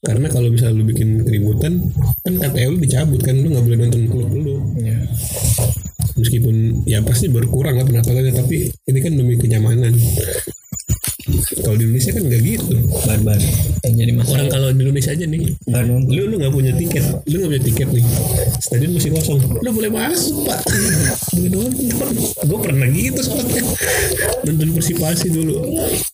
Karena 0.00 0.26
kalau 0.32 0.48
misalnya 0.50 0.80
lu 0.80 0.84
bikin 0.88 1.22
keributan 1.22 1.78
kan 2.26 2.32
KTA 2.36 2.68
lu 2.72 2.78
dicabut 2.82 3.20
kan 3.22 3.36
lu 3.38 3.52
nggak 3.52 3.64
boleh 3.64 3.78
nonton 3.78 4.02
klub 4.10 4.30
lu. 4.34 4.56
Iya. 4.78 4.98
meskipun 6.20 6.84
ya 6.84 7.00
pasti 7.00 7.32
berkurang 7.32 7.80
lah 7.80 7.86
pendapatannya 7.86 8.34
tapi 8.36 8.68
ini 8.68 8.98
kan 9.00 9.16
demi 9.16 9.40
kenyamanan 9.40 9.96
kalau 11.60 11.76
di 11.76 11.84
Indonesia 11.86 12.10
kan 12.12 12.22
nggak 12.26 12.42
gitu. 12.42 12.74
Barbar. 13.06 13.40
Yang 13.80 13.94
jadi 13.96 14.12
masalah. 14.12 14.34
orang 14.36 14.48
kalau 14.50 14.68
di 14.70 14.80
Indonesia 14.84 15.10
aja 15.12 15.24
nih 15.26 15.40
nggak 15.66 15.82
nonton 15.88 16.10
lu 16.10 16.22
lu 16.26 16.34
nggak 16.40 16.52
punya 16.54 16.72
tiket 16.76 17.04
lu 17.26 17.34
nggak 17.40 17.50
punya 17.50 17.62
tiket 17.64 17.88
nih 17.92 18.04
stadion 18.60 18.90
masih 18.94 19.10
kosong. 19.14 19.38
Lu 19.60 19.68
boleh 19.70 19.90
masuk 19.90 20.36
pak. 20.44 20.60
Boleh 21.34 21.50
nonton 21.50 21.84
gue 22.40 22.58
pernah 22.60 22.86
gitu 22.90 23.20
soalnya. 23.22 23.62
Nonton 24.46 24.68
persipasi 24.74 25.26
dulu. 25.30 25.54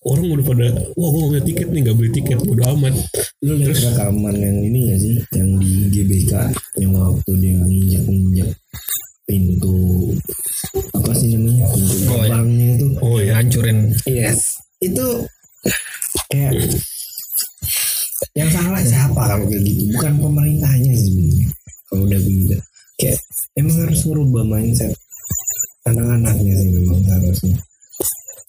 Orang 0.06 0.25
udah 0.30 0.44
pada 0.46 0.66
wah 0.94 1.08
gue 1.08 1.20
nggak 1.20 1.30
punya 1.32 1.44
tiket 1.44 1.66
nih 1.70 1.80
nggak 1.87 1.96
beli 1.96 2.11
tiket 2.12 2.38
bodo 2.42 2.62
amat. 2.76 2.94
Lu 3.44 3.52
lihat 3.56 3.78
rekaman 3.78 4.35
yang 4.37 4.58
ini 4.58 4.78
gak 4.90 4.99
sih? 4.99 5.14
Yang 5.37 5.49
di 5.61 5.70
GBK 5.92 6.32
yang 6.80 6.92
waktu 6.96 7.30
dia 7.38 7.54
nginjak 7.56 8.04
nginjak 8.08 8.50
pintu 9.26 10.14
apa 10.94 11.11
sih 11.12 11.35
namanya? 11.35 11.66
Pintu 11.70 12.06
Oh, 12.06 12.23
iya. 12.23 12.38
itu. 12.75 12.87
Oh 13.02 13.16
ya 13.18 13.32
Ngancurin. 13.38 13.78
yes 14.06 14.65
itu 14.85 15.06
kayak 16.33 16.52
yang 18.37 18.50
salah 18.52 18.80
siapa 18.85 19.16
kalau 19.16 19.45
kayak 19.49 19.62
gitu? 19.64 19.83
Bukan 19.97 20.12
pemerintahnya 20.21 20.92
sebenarnya 20.92 21.49
kalau 21.88 22.02
udah 22.04 22.21
begitu 22.21 22.56
kayak 22.97 23.18
emang 23.56 23.76
harus 23.85 24.00
ngerubah 24.04 24.45
mindset 24.45 24.92
anak-anaknya 25.87 26.54
sih 26.59 26.68
memang 26.75 27.00
harusnya 27.06 27.56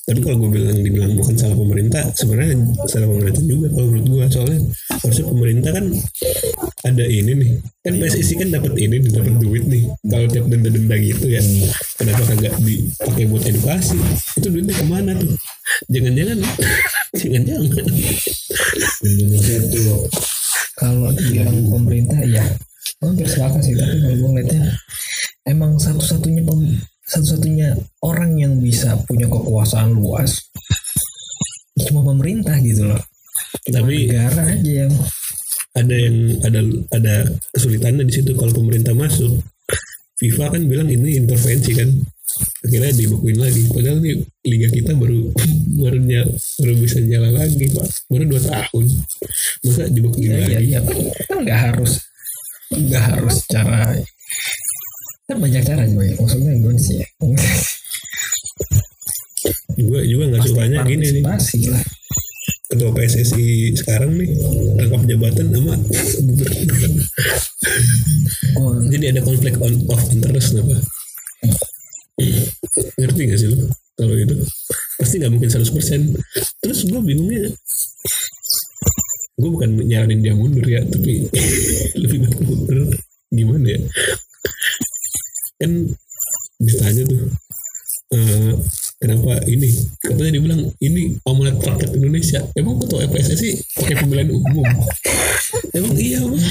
tapi 0.08 0.24
kalau 0.24 0.40
gue 0.40 0.50
bilang 0.56 0.80
dibilang 0.80 1.20
bukan 1.20 1.36
salah 1.36 1.60
pemerintah 1.60 2.00
sebenarnya 2.16 2.56
salah 2.88 3.12
pemerintah 3.12 3.44
juga 3.44 3.68
kalau 3.76 3.88
menurut 3.92 4.08
gue 4.08 4.26
soalnya 4.32 4.60
harusnya 5.04 5.26
pemerintah 5.28 5.72
kan 5.76 5.86
ada 6.88 7.04
ini 7.04 7.32
nih. 7.36 7.52
Kan 7.84 7.94
PSSI 8.00 8.34
kan 8.40 8.50
dapat 8.56 8.72
ini 8.80 9.04
dapat 9.04 9.36
duit 9.44 9.68
nih. 9.68 9.84
Kalau 10.08 10.28
tiap 10.32 10.46
denda-denda 10.48 10.96
gitu 10.96 11.28
ya 11.28 11.44
kenapa 12.00 12.24
kagak 12.24 12.56
dipakai 12.64 13.28
buat 13.28 13.44
edukasi? 13.44 14.00
Itu 14.40 14.48
duitnya 14.48 14.76
ke 14.80 14.86
mana 14.88 15.12
tuh? 15.20 15.36
Jangan-jangan. 15.92 16.40
Jangan-jangan. 17.20 17.86
Indonesia 19.04 19.56
tuh 19.68 20.08
Kalau 20.78 21.12
dibilang 21.12 21.58
pemerintah 21.68 22.22
ya 22.24 22.48
sepakat 23.04 23.62
sih 23.62 23.76
tapi 23.76 24.00
kalau 24.02 24.16
gue 24.16 24.30
ngeliatnya 24.34 24.64
emang 25.46 25.78
satu-satunya 25.78 26.42
pem- 26.48 26.82
satu-satunya 27.08 27.72
orang 28.04 28.36
yang 28.36 28.54
bisa 28.60 29.00
punya 29.08 29.32
kekuasaan 29.32 29.96
luas 29.96 30.44
cuma 31.88 32.02
pemerintah 32.04 32.58
gitu 32.60 32.90
loh. 32.90 33.02
Tapi 33.70 34.10
negara 34.10 34.44
aja 34.50 34.72
yang 34.86 34.94
ada 35.78 35.96
yang 35.96 36.18
ada 36.42 36.60
ada 36.92 37.16
kesulitannya 37.54 38.04
di 38.04 38.14
situ. 38.14 38.34
Kalau 38.34 38.52
pemerintah 38.52 38.92
masuk 38.98 39.40
FIFA 40.18 40.58
kan 40.58 40.62
bilang 40.66 40.90
ini 40.90 41.22
intervensi 41.22 41.72
kan. 41.78 41.90
Akhirnya 42.66 42.92
dibekuin 42.94 43.38
lagi. 43.40 43.62
Padahal 43.72 43.98
nih 44.04 44.18
liga 44.46 44.68
kita 44.74 44.92
baru 44.98 45.32
baru 45.82 45.98
ny- 46.02 46.34
baru 46.60 46.74
bisa 46.82 46.98
jalan 47.06 47.34
lagi 47.34 47.66
pak. 47.72 47.88
Baru 48.10 48.24
dua 48.26 48.42
tahun. 48.42 48.86
Masa 49.64 49.84
dibekuin 49.88 50.34
ya, 50.34 50.38
ya, 50.44 50.60
lagi? 50.60 50.68
ya, 50.76 50.80
kan 51.30 51.38
nggak 51.46 51.60
harus 51.72 51.94
nggak 52.68 53.04
harus 53.16 53.36
cara 53.48 53.96
kan 55.28 55.38
banyak 55.44 55.64
cara 55.64 55.84
juga 55.86 56.04
ya 56.08 56.16
maksudnya 56.16 56.52
gimana 56.56 56.80
sih? 56.80 56.98
Ya 57.04 57.08
juga 59.78 60.00
juga 60.08 60.24
nggak 60.34 60.44
sukanya 60.48 60.78
gini 60.88 61.06
nih. 61.20 61.24
Partisipasi 61.24 61.60
lah. 61.70 61.84
Ketua 62.68 62.92
PSSI 62.92 63.48
sekarang 63.80 64.20
nih 64.20 64.30
rangkap 64.76 65.02
jabatan 65.08 65.48
sama 65.56 65.74
gubernur 66.20 66.92
oh, 68.60 68.76
jadi 68.92 69.16
ada 69.16 69.22
konflik 69.24 69.56
on 69.64 69.74
of 69.88 70.02
interest 70.12 70.58
apa 70.58 70.78
ngerti 72.98 73.22
gak 73.30 73.40
sih 73.40 73.48
lo 73.54 73.70
kalau 73.98 74.14
itu 74.18 74.36
pasti 74.98 75.16
nggak 75.22 75.32
mungkin 75.34 75.50
100% 75.50 75.64
terus 76.62 76.80
gue 76.90 77.02
bingungnya 77.02 77.50
gue 79.38 79.50
bukan 79.54 79.70
nyaranin 79.86 80.22
dia 80.26 80.34
mundur 80.34 80.66
ya 80.66 80.82
tapi 80.86 81.30
lebih 82.02 82.18
baik 82.26 82.40
mundur. 82.42 82.90
Gimana 83.28 83.68
ya 83.70 83.80
kan 85.58 85.72
ditanya 86.58 87.02
tuh 87.06 87.22
eh, 88.14 88.54
kenapa 88.98 89.42
ini? 89.46 89.70
Katanya 90.02 90.32
dibilang 90.38 90.62
ini 90.82 91.18
amanat 91.28 91.62
rakyat 91.62 91.92
Indonesia. 91.94 92.42
Emang 92.58 92.82
ketua 92.82 93.06
PSSI 93.10 93.58
pakai 93.78 93.96
pemilihan 94.02 94.32
umum? 94.34 94.66
Emang 95.76 95.94
iya 95.98 96.22
bang. 96.24 96.46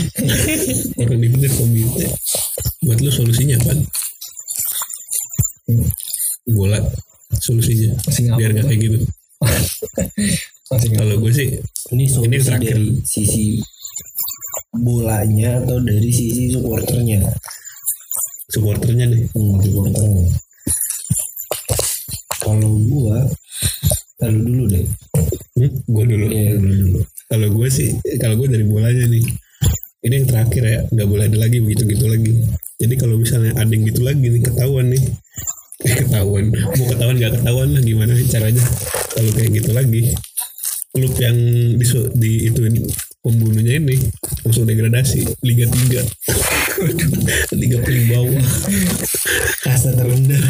Orang 1.03 1.19
dibikin 1.19 1.53
komite. 1.59 2.07
Buat 2.87 2.99
lu 3.03 3.11
solusinya 3.11 3.59
kan 3.67 3.79
bola 6.47 6.79
solusinya. 7.43 7.99
Singapura. 8.07 8.39
biar 8.39 8.51
nggak 8.55 8.67
kayak 8.71 8.81
gitu. 8.87 8.99
Kalau 10.67 11.15
gue 11.23 11.33
sih 11.35 11.49
ini 11.95 12.05
Ini 12.11 12.37
terakhir. 12.43 12.75
dari 12.75 12.91
sisi 13.07 13.63
bolanya 14.77 15.63
atau 15.63 15.79
dari 15.79 16.11
sisi 16.11 16.53
supporternya 16.53 17.23
supporternya 18.51 19.07
nih. 19.11 19.23
Hmm, 19.35 19.59
supporternya. 19.63 20.25
Kalau 22.43 22.73
gua 22.87 23.19
lalu 24.23 24.39
dulu 24.49 24.65
deh. 24.71 24.87
Hmm, 25.57 25.73
gue 25.85 26.05
dulu? 26.09 26.27
Dulu 26.31 26.73
dulu. 26.73 27.01
Kalau 27.27 27.49
gue 27.53 27.69
sih 27.69 27.89
kalau 28.23 28.35
gue 28.39 28.49
dari 28.49 28.65
bolanya 28.65 29.05
nih 29.11 29.25
ini 30.07 30.15
yang 30.23 30.27
terakhir 30.31 30.63
ya 30.63 30.79
nggak 30.95 31.09
boleh 31.11 31.25
ada 31.27 31.39
lagi 31.43 31.59
begitu 31.59 31.83
gitu 31.91 32.07
lagi. 32.07 32.33
Jadi 32.79 32.95
kalau 32.97 33.19
misalnya 33.19 33.57
ada 33.59 33.73
yang 33.73 33.85
gitu 33.89 34.01
lagi 34.07 34.25
nih 34.31 34.43
ketahuan 34.45 34.95
nih. 34.95 35.03
Eh 35.85 35.95
ketahuan. 36.07 36.55
Mau 36.55 36.87
ketahuan 36.87 37.17
nggak 37.19 37.35
ketahuan 37.41 37.69
lah 37.75 37.83
gimana 37.83 38.13
caranya? 38.31 38.65
Kalau 39.13 39.31
kayak 39.35 39.51
gitu 39.53 39.71
lagi 39.75 40.03
klub 40.97 41.13
yang 41.21 41.37
di, 41.77 41.85
di 42.17 42.33
ituin 42.49 42.81
pembunuhnya 43.21 43.77
ini 43.77 44.01
langsung 44.49 44.65
degradasi 44.65 45.29
Liga 45.45 45.69
3 45.69 46.56
Liga 47.57 47.81
paling 47.81 48.05
bawah 48.13 48.47
kasta 49.65 49.97
terendah. 49.97 50.45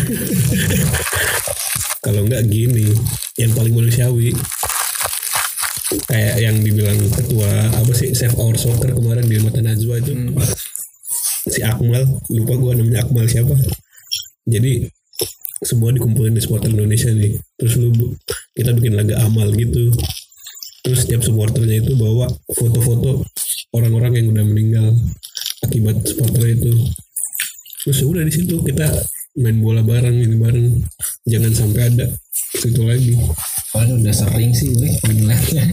Kalau 2.02 2.26
nggak 2.26 2.46
gini 2.50 2.90
yang 3.38 3.54
paling 3.54 3.74
manusiawi 3.74 4.34
kayak 6.10 6.42
yang 6.42 6.58
dibilang 6.62 6.98
ketua 7.14 7.70
apa 7.70 7.92
sih 7.94 8.10
Save 8.10 8.34
Our 8.38 8.58
Soccer 8.58 8.90
kemarin 8.90 9.26
di 9.30 9.38
Mata 9.38 9.62
Najwa 9.62 10.02
itu. 10.02 10.12
Si 11.46 11.62
Akmal 11.62 12.02
lupa 12.34 12.54
gua 12.58 12.74
namanya 12.74 13.06
Akmal 13.06 13.30
siapa. 13.30 13.54
Jadi 14.46 14.82
semua 15.62 15.94
dikumpulin 15.94 16.34
di 16.34 16.42
supporter 16.42 16.74
Indonesia 16.74 17.10
nih. 17.14 17.38
Terus 17.54 17.78
lu 17.78 17.94
kita 18.50 18.74
bikin 18.74 18.98
laga 18.98 19.22
amal 19.22 19.46
gitu. 19.54 19.94
Terus 20.82 21.06
setiap 21.06 21.22
supporternya 21.22 21.86
itu 21.86 21.94
bawa 21.94 22.26
foto-foto 22.50 23.22
orang-orang 23.74 24.22
yang 24.22 24.26
udah 24.34 24.44
meninggal 24.46 24.94
akibat 25.64 25.96
supporter 26.04 26.52
itu 26.52 26.72
terus 27.86 28.02
ya 28.02 28.06
udah 28.10 28.22
di 28.26 28.32
situ 28.34 28.60
kita 28.66 28.90
main 29.40 29.62
bola 29.62 29.80
bareng 29.80 30.16
ini 30.16 30.36
bareng 30.36 30.68
jangan 31.24 31.52
sampai 31.54 31.82
ada 31.92 32.06
situ 32.56 32.82
lagi 32.82 33.14
Soalnya 33.76 33.94
udah 34.00 34.14
sering 34.16 34.56
sih 34.56 34.72
gue 34.72 34.88
ngeliatnya. 35.04 35.68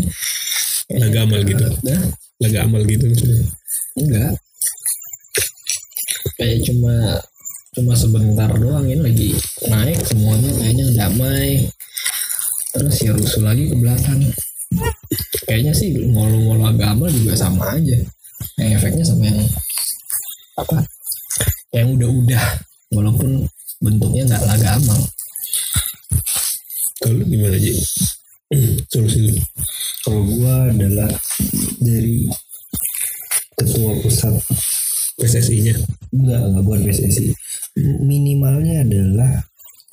laga 1.00 1.24
amal 1.24 1.40
gitu 1.48 1.64
Udah 1.64 2.00
laga 2.44 2.60
amal 2.68 2.84
gitu 2.84 3.08
maksudnya 3.08 3.48
enggak. 3.96 4.32
Kayak 6.36 6.60
cuma 6.68 6.96
cuma 7.72 7.94
sebentar 7.96 8.52
doang 8.60 8.92
ini 8.92 9.00
lagi 9.00 9.30
naik 9.72 10.04
semuanya 10.04 10.52
kayaknya 10.60 10.86
damai. 11.00 11.64
Terus 12.76 12.96
ya 13.08 13.16
rusuh 13.16 13.44
lagi 13.48 13.72
ke 13.72 13.76
belakang. 13.80 14.20
Kayaknya 15.48 15.72
sih 15.72 15.96
ngolo-ngolo 15.96 16.76
agama 16.76 17.08
juga 17.08 17.40
sama 17.40 17.80
aja. 17.80 17.96
Yang 18.60 18.70
efeknya 18.84 19.06
sama 19.08 19.32
yang 19.32 19.40
apa? 20.60 20.78
Yang 21.74 21.88
udah-udah 22.00 22.44
walaupun 22.94 23.32
bentuknya 23.82 24.24
nggak 24.30 24.44
laga 24.46 24.70
amal. 24.78 25.00
Kalau 27.04 27.24
gimana 27.26 27.58
aja? 27.58 27.74
Solusi 28.88 29.20
lu. 29.28 29.34
Kalau 30.06 30.22
gua 30.28 30.70
adalah 30.70 31.10
dari 31.82 32.30
ketua 33.58 33.98
pusat 34.04 34.36
PSSI-nya. 35.18 35.76
enggak 36.14 36.42
enggak 36.42 36.64
bukan 36.64 36.82
PSSI 36.86 37.34
minimalnya 37.82 38.86
adalah 38.86 39.32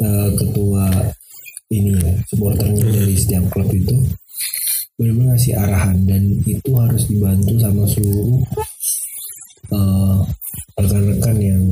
eh, 0.01 0.31
ketua 0.37 0.85
ini 1.71 1.97
ya 1.97 2.13
supporternya 2.29 2.85
dari 2.85 3.15
setiap 3.17 3.47
klub 3.49 3.71
itu 3.73 3.95
benar-benar 5.01 5.39
ngasih 5.39 5.55
arahan 5.57 5.97
dan 6.05 6.23
itu 6.45 6.71
harus 6.77 7.09
dibantu 7.09 7.57
sama 7.57 7.89
seluruh 7.89 8.45
eh, 9.71 10.19
rekan-rekan 10.79 11.37
yang 11.39 11.63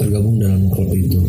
tergabung 0.00 0.36
dalam 0.40 0.68
klub 0.72 0.90
itu. 0.96 1.20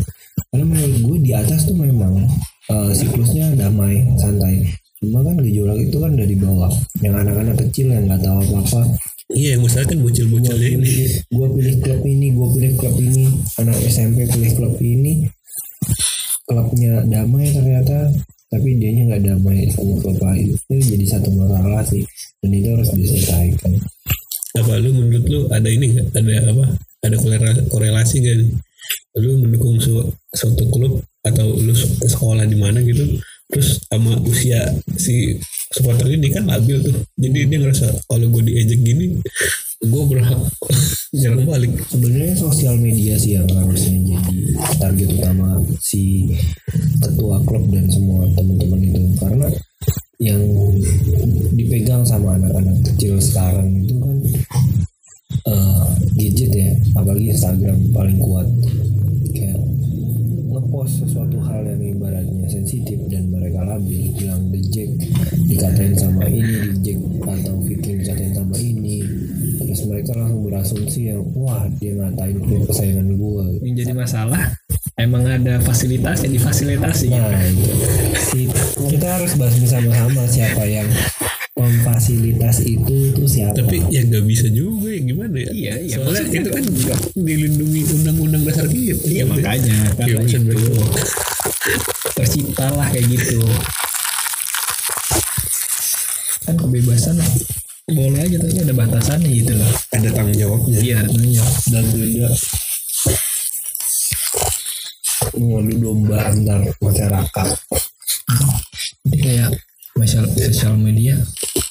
Karena 0.48 0.64
menurut 0.64 0.96
gue 1.04 1.18
di 1.28 1.32
atas 1.36 1.68
tuh 1.68 1.76
memang 1.76 2.24
eh, 2.72 2.90
siklusnya 2.96 3.52
damai 3.56 4.04
santai. 4.16 4.64
Cuma 5.02 5.18
kan 5.26 5.34
gejolak 5.42 5.78
itu 5.82 5.96
kan 5.98 6.12
dari 6.14 6.34
bawah. 6.38 6.70
Yang 7.02 7.14
anak-anak 7.26 7.56
kecil 7.66 7.90
yang 7.90 8.06
nggak 8.06 8.22
tahu 8.22 8.38
apa-apa. 8.38 8.82
Iya, 9.32 9.56
yang 9.56 9.62
masalah 9.64 9.86
kan 9.88 9.96
gue 9.98 10.06
bocil-bocilnya 10.12 10.68
ini. 10.76 10.92
gue 11.32 11.46
pilih 11.56 11.76
klub 11.80 12.02
ini 12.04 12.26
gue 12.36 12.48
pilih 12.54 12.72
klub 12.78 12.96
ini. 13.00 13.24
Anak 13.58 13.76
SMP 13.88 14.28
pilih 14.28 14.52
klub 14.54 14.74
ini. 14.78 15.26
Klubnya 16.46 17.02
damai 17.08 17.48
ternyata 17.50 18.12
tapi 18.52 18.76
dianya 18.76 19.08
nggak 19.08 19.24
damai 19.24 19.64
sama 19.72 19.96
klub 20.04 20.20
lain. 20.20 20.52
Itu 20.52 20.74
jadi 20.94 21.06
satu 21.16 21.32
masalah 21.32 21.82
sih. 21.82 22.04
Dan 22.44 22.50
itu 22.52 22.68
harus 22.76 22.90
diselesaikan 22.92 23.72
Apa 24.52 24.76
lu 24.80 24.92
menurut 24.92 25.24
lu 25.28 25.40
ada 25.48 25.68
ini? 25.68 25.96
Ada 26.12 26.52
apa? 26.52 26.64
Ada 27.02 27.16
korelasi, 27.72 28.20
gak 28.20 28.36
nih? 28.40 28.50
Lu 29.20 29.40
mendukung 29.40 29.80
su- 29.80 30.12
suatu 30.32 30.68
klub 30.68 31.00
atau 31.22 31.54
lu 31.54 31.72
se- 31.72 32.02
sekolah 32.02 32.44
di 32.44 32.58
mana 32.58 32.82
gitu 32.82 33.22
terus 33.52 33.84
sama 33.84 34.16
usia 34.24 34.64
si 34.96 35.36
supporter 35.76 36.08
ini 36.08 36.32
kan 36.32 36.48
labil 36.48 36.80
tuh 36.80 36.96
jadi 37.20 37.44
dia 37.44 37.58
ngerasa 37.60 37.84
kalau 38.08 38.24
gue 38.32 38.48
diejek 38.48 38.80
gini 38.80 39.20
gue 39.84 40.02
berhak 40.08 40.40
nyerang 41.20 41.44
balik 41.44 41.72
sebenarnya 41.92 42.32
sosial 42.32 42.80
media 42.80 43.12
sih 43.20 43.36
yang 43.36 43.44
harusnya 43.52 44.16
jadi 44.16 44.38
target 44.80 45.08
utama 45.20 45.60
si 45.84 46.32
ketua 47.04 47.44
klub 47.44 47.68
dan 47.68 47.84
semua 47.92 48.24
teman-teman 48.32 48.80
itu 48.88 49.00
karena 49.20 49.46
yang 50.22 50.42
dipegang 51.58 52.06
sama 52.06 52.38
anak-anak 52.38 52.78
kecil 52.86 53.18
sekarang 53.18 53.82
itu 53.82 53.98
kan 53.98 54.16
eh, 55.50 55.86
gadget 56.14 56.52
ya. 56.54 56.70
Apalagi 56.94 57.34
Instagram 57.34 57.90
paling 57.90 58.18
kuat. 58.22 58.46
Kayak 59.34 59.58
ngepost 60.52 61.02
sesuatu 61.02 61.42
hal 61.42 61.66
yang 61.66 61.98
ibaratnya 61.98 62.46
sensitif 62.46 63.02
dan 63.10 63.34
mereka 63.34 63.66
labil 63.66 64.14
bilang 64.14 64.46
dejek 64.54 64.94
dikatain 65.50 65.98
sama 65.98 66.28
ini 66.30 66.70
dejek 66.78 66.98
atau 67.26 67.58
Viking 67.66 67.98
dikatain 68.06 68.32
sama 68.36 68.56
ini. 68.62 69.02
Terus 69.58 69.82
mereka 69.90 70.14
langsung 70.14 70.46
berasumsi 70.46 71.10
yang 71.10 71.24
wah 71.34 71.66
dia 71.82 71.98
ngatain 71.98 72.38
kesayangan 72.70 73.08
gua. 73.18 73.44
Yang 73.58 73.74
jadi 73.82 73.92
masalah 73.96 74.42
emang 75.02 75.26
ada 75.26 75.58
fasilitas 75.60 76.22
yang 76.22 76.32
difasilitasi. 76.38 77.10
Nah 77.10 77.42
itu. 77.44 77.70
Si 78.16 78.40
kita 78.88 79.18
harus 79.18 79.34
bahas 79.36 79.58
bersama-sama 79.58 80.24
siapa 80.30 80.62
yang 80.64 80.86
memfasilitas 81.52 82.64
itu 82.64 83.12
itu 83.12 83.22
siapa. 83.28 83.54
Tapi 83.60 83.84
ya 83.92 84.02
nggak 84.08 84.24
bisa 84.24 84.48
juga 84.48 84.88
ya 84.88 85.00
gimana 85.04 85.36
ya? 85.36 85.50
Iya, 85.52 85.74
iya, 85.84 85.94
soalnya 86.00 86.24
maksudnya 86.24 86.40
itu 86.40 86.50
kan 86.50 86.64
dilindungi 87.12 87.80
undang-undang 87.92 88.42
dasar 88.48 88.66
kita. 88.66 89.04
Iya 89.04 89.24
makanya. 89.28 89.76
Karena 89.94 90.16
Kebebasan 90.22 90.40
itu 90.40 90.48
berpendapat. 90.48 91.06
tercipta 92.16 92.66
lah 92.72 92.88
kayak 92.90 93.06
gitu. 93.12 93.40
Kan 96.42 96.54
kebebasan 96.58 97.16
boleh 97.92 98.20
aja 98.24 98.36
tapi 98.40 98.56
ada 98.62 98.74
batasannya 98.74 99.30
gitu 99.30 99.52
loh. 99.54 99.72
Ada 99.92 100.08
tanggung 100.10 100.38
jawabnya. 100.38 100.78
Iya 100.80 100.98
tentunya 101.06 101.44
dan 101.70 101.84
tidak 101.92 102.32
mengadu 105.42 105.74
domba 105.82 106.16
antar 106.30 106.60
masyarakat 106.78 107.48
jadi 109.02 109.18
kayak 109.18 109.50
sosial 109.92 110.24
sosial 110.30 110.74
media 110.78 111.18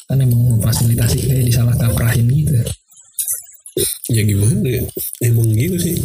kan 0.05 0.19
emang 0.19 0.57
memfasilitasi 0.57 1.25
kayak 1.25 1.47
disalah 1.47 1.73
kaprahin 1.79 2.27
gitu. 2.27 2.53
Ya 4.11 4.21
gimana 4.27 4.67
ya? 4.67 4.83
Emang 5.23 5.47
gitu 5.55 5.77
sih. 5.79 5.95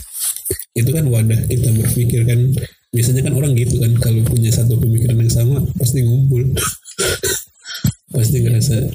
Itu 0.79 0.95
kan 0.95 1.11
wadah 1.11 1.41
kita 1.51 1.75
berpikir 1.75 2.23
kan. 2.23 2.39
Biasanya 2.95 3.27
kan 3.27 3.35
orang 3.35 3.53
gitu 3.59 3.83
kan. 3.83 3.93
Kalau 3.99 4.23
punya 4.23 4.55
satu 4.55 4.79
pemikiran 4.79 5.19
yang 5.19 5.33
sama 5.33 5.61
pasti 5.77 6.07
ngumpul. 6.07 6.47
Pasti 8.17 8.41
ngerasa. 8.41 8.87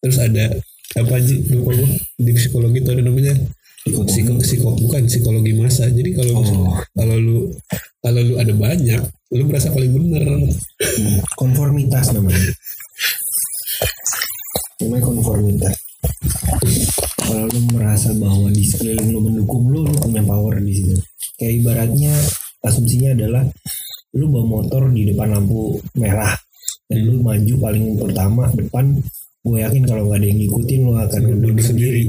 Terus 0.00 0.16
ada 0.22 0.56
apa 0.96 1.20
aja 1.20 1.34
lupa 1.52 1.74
di 2.16 2.32
psikologi 2.32 2.80
itu 2.80 2.90
ada 2.96 3.02
namanya 3.04 3.34
psiko, 3.80 4.36
psiko 4.36 4.68
bukan 4.76 5.08
psikologi 5.08 5.52
masa 5.56 5.88
jadi 5.88 6.12
kalau 6.12 6.44
Oh. 6.44 6.76
kalau 6.92 7.16
lu 7.16 7.36
kalau 8.04 8.20
lu 8.20 8.34
ada 8.36 8.52
banyak 8.52 9.00
lu 9.30 9.42
merasa 9.46 9.70
paling 9.70 9.94
bener. 9.94 10.26
Konformitas 11.38 12.10
namanya. 12.10 12.50
Namanya 14.82 15.02
konformitas. 15.06 15.74
Kalau 17.20 17.46
lu 17.46 17.60
merasa 17.70 18.10
bahwa 18.18 18.50
di 18.50 18.64
sekeliling 18.66 19.14
lu 19.14 19.20
mendukung 19.22 19.70
lu 19.70 19.86
lu 19.86 19.94
punya 20.02 20.22
power 20.26 20.58
di 20.58 20.72
situ. 20.74 20.94
Kayak 21.38 21.54
ibaratnya 21.62 22.12
asumsinya 22.66 23.14
adalah 23.14 23.44
lu 24.18 24.26
bawa 24.26 24.44
motor 24.60 24.90
di 24.90 25.06
depan 25.06 25.30
lampu 25.30 25.78
merah 25.94 26.34
dan 26.90 26.98
lu 27.06 27.22
maju 27.22 27.54
paling 27.62 27.94
pertama 28.02 28.50
depan 28.50 28.98
gue 29.40 29.58
yakin 29.64 29.82
kalau 29.88 30.04
nggak 30.04 30.20
ada 30.20 30.26
yang 30.28 30.38
ngikutin 30.44 30.80
lu 30.84 30.92
akan 31.00 31.22
mundur 31.24 31.56
sendiri. 31.64 32.04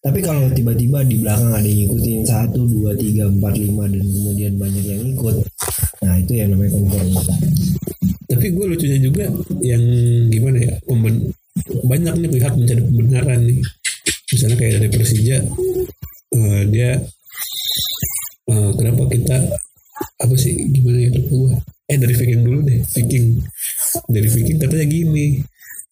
Tapi 0.00 0.18
kalau 0.22 0.46
tiba-tiba 0.54 1.02
di 1.02 1.18
belakang 1.18 1.50
ada 1.50 1.66
yang 1.66 1.78
ngikutin 1.86 2.18
satu 2.24 2.60
dua 2.70 2.94
tiga 2.94 3.26
empat 3.26 3.54
lima 3.58 3.90
dan 3.90 4.04
kemudian 4.06 4.52
banyak 4.56 4.84
yang 4.86 5.02
ikut 5.14 5.36
nah 6.00 6.16
itu 6.16 6.32
yang 6.32 6.48
namanya 6.56 6.80
konformitas 6.80 7.36
tapi 8.30 8.46
gue 8.54 8.66
lucunya 8.72 8.98
juga 9.02 9.26
yang 9.58 9.82
gimana 10.30 10.58
ya 10.62 10.74
pemben 10.86 11.34
banyak 11.82 12.14
nih 12.14 12.30
pihak 12.30 12.54
mencari 12.54 12.82
pembenaran 12.86 13.40
nih. 13.42 13.60
Misalnya 14.30 14.56
kayak 14.56 14.72
dari 14.78 14.88
Persija 14.94 15.36
eh, 16.38 16.62
dia 16.70 16.90
eh, 18.46 18.70
kenapa 18.78 19.02
kita 19.10 19.38
apa 20.00 20.34
sih 20.38 20.54
gimana 20.70 20.98
ya 21.04 21.10
gue 21.10 21.52
eh 21.90 21.98
dari 21.98 22.14
Viking 22.14 22.42
dulu 22.46 22.58
deh 22.62 22.78
Viking. 22.86 23.26
Dari 24.06 24.28
Viking 24.30 24.58
katanya 24.62 24.86
gini 24.86 25.26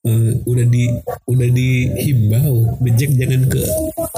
eh, 0.08 0.32
udah 0.48 0.66
di 0.66 0.84
udah 1.28 1.48
dihimbau 1.52 2.80
bejek 2.80 3.12
jangan 3.20 3.44
ke 3.52 3.60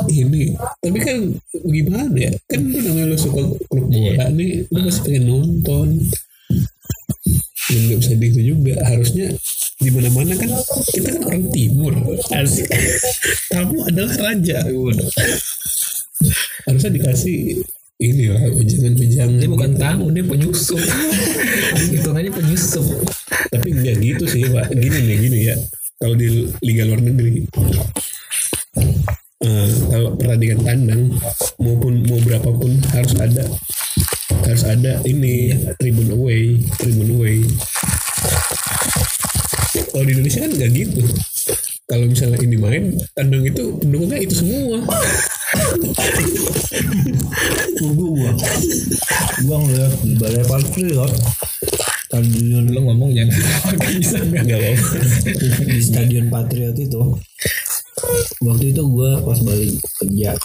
ini. 0.09 0.55
Tapi 0.79 0.99
kan 1.03 1.19
gimana 1.53 2.17
ya? 2.17 2.33
Kan 2.47 2.71
lu 2.71 2.79
namanya 2.81 3.13
lu 3.13 3.19
suka 3.19 3.43
klub 3.67 3.87
bola 3.91 4.27
nih 4.31 4.65
lu 4.71 4.79
masih 4.87 5.03
pengen 5.05 5.25
nonton. 5.27 5.89
Dan 7.71 7.81
nggak 7.87 7.99
bisa 8.03 8.13
gitu 8.19 8.41
juga. 8.57 8.75
Harusnya 8.87 9.27
di 9.81 9.91
mana 9.91 10.09
mana 10.13 10.35
kan 10.37 10.51
kita 10.95 11.09
kan 11.19 11.23
orang 11.27 11.45
timur. 11.51 11.93
Asik. 12.35 12.69
Tamu 13.51 13.87
adalah 13.87 14.15
raja. 14.31 14.59
Harusnya 16.67 16.91
dikasih 16.95 17.63
ini 18.01 18.33
lah 18.33 18.41
jangan 18.65 18.97
jangan 18.97 19.37
dia 19.37 19.49
bukan 19.51 19.71
tamu 19.77 20.09
dia 20.09 20.25
penyusup. 20.25 20.81
Hitungannya 21.93 22.33
penyusup. 22.33 22.87
Tapi 23.51 23.69
nggak 23.77 23.97
gitu 24.01 24.25
sih 24.25 24.43
pak. 24.49 24.73
Gini 24.73 24.99
nih 25.05 25.19
gini 25.21 25.41
ya 25.53 25.57
kalau 26.01 26.17
di 26.17 26.49
liga 26.65 26.89
luar 26.89 27.05
negeri 27.05 27.45
eh, 29.45 29.69
kalau 29.93 30.17
pertandingan 30.17 30.65
tandang 30.65 31.13
maupun 31.61 32.01
mau 32.09 32.17
berapapun 32.25 32.81
harus 32.97 33.13
ada 33.21 33.45
harus 34.49 34.65
ada 34.65 34.97
ini 35.05 35.53
tribun 35.77 36.09
away 36.17 36.57
tribun 36.81 37.21
away. 37.21 37.45
Kalau 39.93 40.05
di 40.09 40.13
Indonesia 40.17 40.41
kan 40.41 40.53
nggak 40.57 40.71
gitu 40.73 41.05
kalau 41.91 42.07
misalnya 42.07 42.39
ini 42.39 42.55
main 42.55 42.95
tandang 43.19 43.43
itu 43.43 43.75
pendukungnya 43.83 44.23
itu 44.23 44.35
semua. 44.47 44.79
Tunggu 47.75 48.15
gua. 48.15 48.31
Gua 49.43 49.57
ngeliat 49.67 49.95
balai 50.23 50.45
patriot 50.47 51.13
stadion 52.07 52.71
lu 52.71 52.81
ngomong 52.87 53.11
jangan. 53.11 53.43
Bisa 53.99 54.23
nggak. 54.23 54.79
Di 55.67 55.83
stadion 55.83 56.31
patriot 56.31 56.79
itu. 56.79 57.19
Waktu 58.47 58.71
itu 58.71 58.83
gua 58.87 59.19
pas 59.27 59.43
balik 59.43 59.75
kerja. 59.99 60.39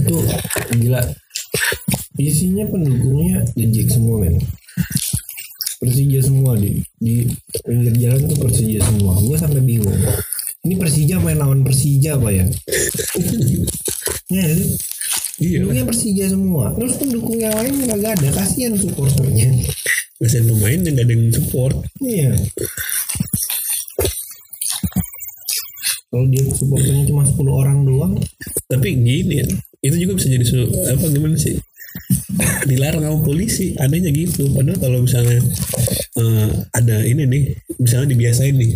Itu 0.00 0.16
gila. 0.80 1.04
Isinya 2.16 2.64
pendukungnya 2.72 3.44
dejek 3.52 3.92
semua 3.92 4.24
men 4.24 4.40
Persija 5.84 6.20
semua 6.24 6.56
di 6.56 6.80
di 6.96 7.28
pinggir 7.60 7.94
jalan 8.00 8.24
tuh 8.24 8.38
Persija 8.40 8.80
semua. 8.80 9.12
Gua 9.20 9.36
sampai 9.36 9.60
bingung. 9.60 9.92
Ini 10.64 10.74
Persija 10.80 11.20
main 11.20 11.36
lawan 11.36 11.60
Persija 11.60 12.16
apa 12.16 12.32
ya? 12.32 12.44
Ya 14.32 14.44
iya. 15.36 15.60
Pendukungnya 15.60 15.84
Persija 15.84 16.24
semua. 16.32 16.72
Terus 16.72 16.96
pendukung 16.96 17.36
yang 17.36 17.52
lain 17.52 17.84
nggak 17.84 18.16
ada. 18.16 18.28
Kasihan 18.32 18.72
supporternya. 18.80 19.52
Kasihan 20.16 20.48
pemain 20.48 20.80
yang 20.80 20.94
gak 20.96 21.04
ada 21.04 21.12
yang 21.12 21.24
support. 21.36 21.76
Iya. 22.00 22.32
Kalau 26.08 26.26
dia 26.30 26.42
supporternya 26.48 27.04
cuma 27.10 27.26
10 27.26 27.42
orang 27.50 27.78
doang, 27.82 28.14
tapi 28.70 28.94
gini 28.94 29.42
ya 29.42 29.46
itu 29.84 29.96
juga 30.00 30.16
bisa 30.16 30.32
jadi 30.32 30.46
su- 30.48 30.72
apa 30.88 31.04
gimana 31.12 31.36
sih 31.36 31.58
dilarang 32.70 33.04
sama 33.04 33.18
polisi 33.22 33.74
adanya 33.78 34.10
gitu. 34.10 34.50
Padahal 34.52 34.78
kalau 34.78 34.98
misalnya 35.04 35.38
eh, 36.18 36.48
ada 36.74 36.96
ini 37.06 37.22
nih 37.26 37.44
misalnya 37.78 38.14
dibiasain 38.14 38.54
nih 38.54 38.72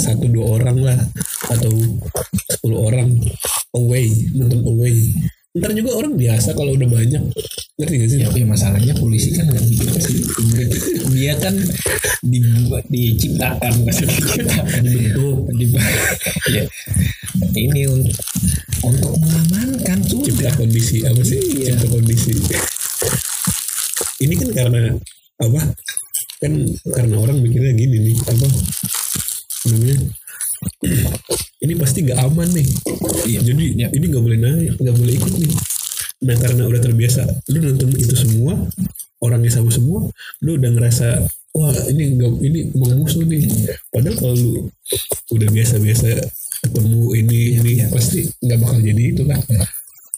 satu 0.00 0.28
dua 0.28 0.60
orang 0.60 0.78
lah 0.80 0.98
atau 1.52 1.72
sepuluh 2.48 2.78
orang 2.88 3.10
away 3.76 4.08
nonton 4.36 4.62
away 4.64 5.12
ntar 5.52 5.70
juga 5.76 6.00
orang 6.00 6.16
biasa 6.16 6.56
kalau 6.56 6.72
udah 6.72 6.88
banyak. 6.88 7.22
Ngerti 7.76 7.94
gak 8.00 8.08
sih? 8.08 8.18
Ya, 8.24 8.28
ya 8.32 8.46
masalahnya 8.48 8.94
polisi 8.96 9.36
kan 9.36 9.48
nggak 9.52 9.64
gitu 9.68 9.98
sih. 10.00 10.16
Dia 11.12 11.36
kan 11.36 11.52
dibuat 12.24 12.84
diciptakan 12.88 13.72
bukan 13.84 13.94
diciptakan. 14.08 14.80
Dibentuk 14.80 15.36
diba- 15.56 15.92
ya. 16.52 16.64
Ini 17.52 17.80
untuk 17.88 18.16
untuk 18.80 19.12
mengamankan 19.20 19.98
cipta 20.08 20.48
sudah. 20.48 20.52
kondisi 20.56 21.04
apa 21.04 21.20
sih? 21.20 21.38
Iya. 21.40 21.76
cipta 21.76 21.86
kondisi. 21.92 22.32
Ini 24.24 24.34
kan 24.40 24.48
karena 24.56 24.80
apa? 25.36 25.60
Kan 26.40 26.52
karena 26.96 27.16
orang 27.20 27.38
mikirnya 27.44 27.76
gini 27.76 28.10
nih 28.10 28.16
apa 28.24 28.46
namanya 29.68 29.96
ini 31.62 31.74
pasti 31.78 31.98
nggak 32.06 32.18
aman 32.18 32.48
nih 32.52 32.66
Iya. 33.22 33.40
jadi 33.46 33.64
Iya. 33.78 33.88
ini 33.94 34.04
nggak 34.10 34.24
boleh 34.24 34.38
naik 34.38 34.72
nggak 34.78 34.96
boleh 34.98 35.12
ikut 35.14 35.34
nih 35.38 35.52
nah 36.22 36.36
karena 36.38 36.62
udah 36.70 36.80
terbiasa 36.80 37.22
lu 37.50 37.58
nonton 37.58 37.90
itu 37.98 38.14
semua 38.14 38.54
orangnya 39.22 39.50
sama 39.58 39.70
semua 39.70 40.06
lu 40.42 40.58
udah 40.58 40.70
ngerasa 40.74 41.08
wah 41.54 41.74
ini 41.90 42.14
nggak 42.18 42.30
ini 42.42 42.58
mau 42.74 42.90
musuh 42.94 43.22
nih 43.26 43.46
padahal 43.90 44.16
kalau 44.18 44.34
lu 44.34 44.50
udah 45.34 45.48
biasa-biasa 45.50 46.08
ketemu 46.62 47.00
ini 47.18 47.38
ini 47.58 47.72
pasti 47.90 48.22
nggak 48.38 48.58
bakal 48.62 48.78
jadi 48.78 49.02
itu 49.14 49.22
kan 49.26 49.40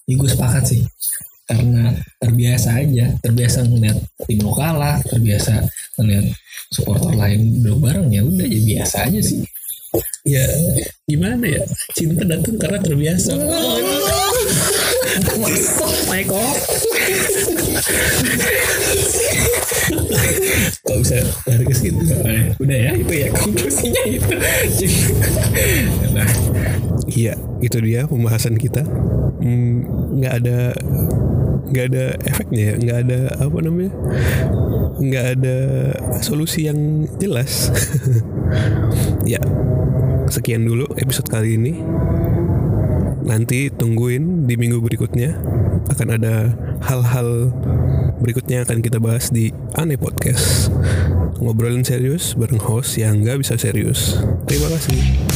Ya, 0.05 0.21
gue 0.21 0.29
sepakat 0.29 0.65
sih. 0.69 0.85
Karena 1.49 1.89
terbiasa 2.21 2.77
aja, 2.77 3.17
terbiasa 3.25 3.65
ngeliat 3.65 3.97
tim 4.29 4.45
lo 4.45 4.53
kalah, 4.53 5.01
terbiasa 5.01 5.65
ngeliat 5.97 6.29
supporter 6.69 7.17
lain 7.17 7.65
duduk 7.65 7.89
bareng 7.89 8.13
ya 8.13 8.21
udah 8.21 8.45
ya 8.45 8.61
biasa 8.61 9.09
aja 9.09 9.21
sih. 9.25 9.41
Ya 10.25 10.45
gimana 11.07 11.45
ya? 11.45 11.63
Cinta 11.95 12.25
datang 12.25 12.57
karena 12.59 12.79
terbiasa. 12.81 13.33
Michael. 16.11 16.25
kok. 16.27 16.55
Bisa 21.05 21.21
lari 21.45 21.65
ke 21.69 21.75
situ? 21.77 22.01
Udah 22.59 22.79
ya? 22.79 22.91
Itu 22.97 23.13
ya 23.13 23.29
konklusinya 23.35 24.03
itu. 24.09 24.35
nah, 26.17 26.29
iya 27.13 27.35
itu 27.61 27.77
dia 27.85 28.09
pembahasan 28.09 28.57
kita. 28.57 28.83
Hmm, 29.45 29.85
nggak 30.19 30.35
ada 30.41 30.59
nggak 31.69 31.85
ada 31.93 32.05
efeknya 32.25 32.63
ya? 32.63 32.75
Nggak 32.81 32.99
ada 33.05 33.21
apa 33.45 33.59
namanya 33.61 33.93
nggak 34.99 35.27
ada 35.39 35.59
solusi 36.23 36.71
yang 36.71 37.09
jelas. 37.19 37.51
Ya 39.25 39.41
sekian 40.29 40.69
dulu 40.69 40.85
episode 41.01 41.27
kali 41.33 41.57
ini. 41.57 41.81
Nanti 43.25 43.73
tungguin 43.73 44.45
di 44.45 44.55
minggu 44.61 44.85
berikutnya 44.85 45.41
akan 45.89 46.09
ada 46.21 46.53
hal-hal 46.85 47.51
berikutnya 48.21 48.69
akan 48.69 48.85
kita 48.85 49.01
bahas 49.01 49.33
di 49.33 49.51
Aneh 49.81 49.97
Podcast. 49.97 50.69
Ngobrolin 51.41 51.89
serius 51.89 52.37
bareng 52.37 52.61
host 52.61 53.01
yang 53.01 53.25
nggak 53.25 53.41
bisa 53.41 53.57
serius. 53.57 54.21
Terima 54.45 54.69
kasih 54.71 55.34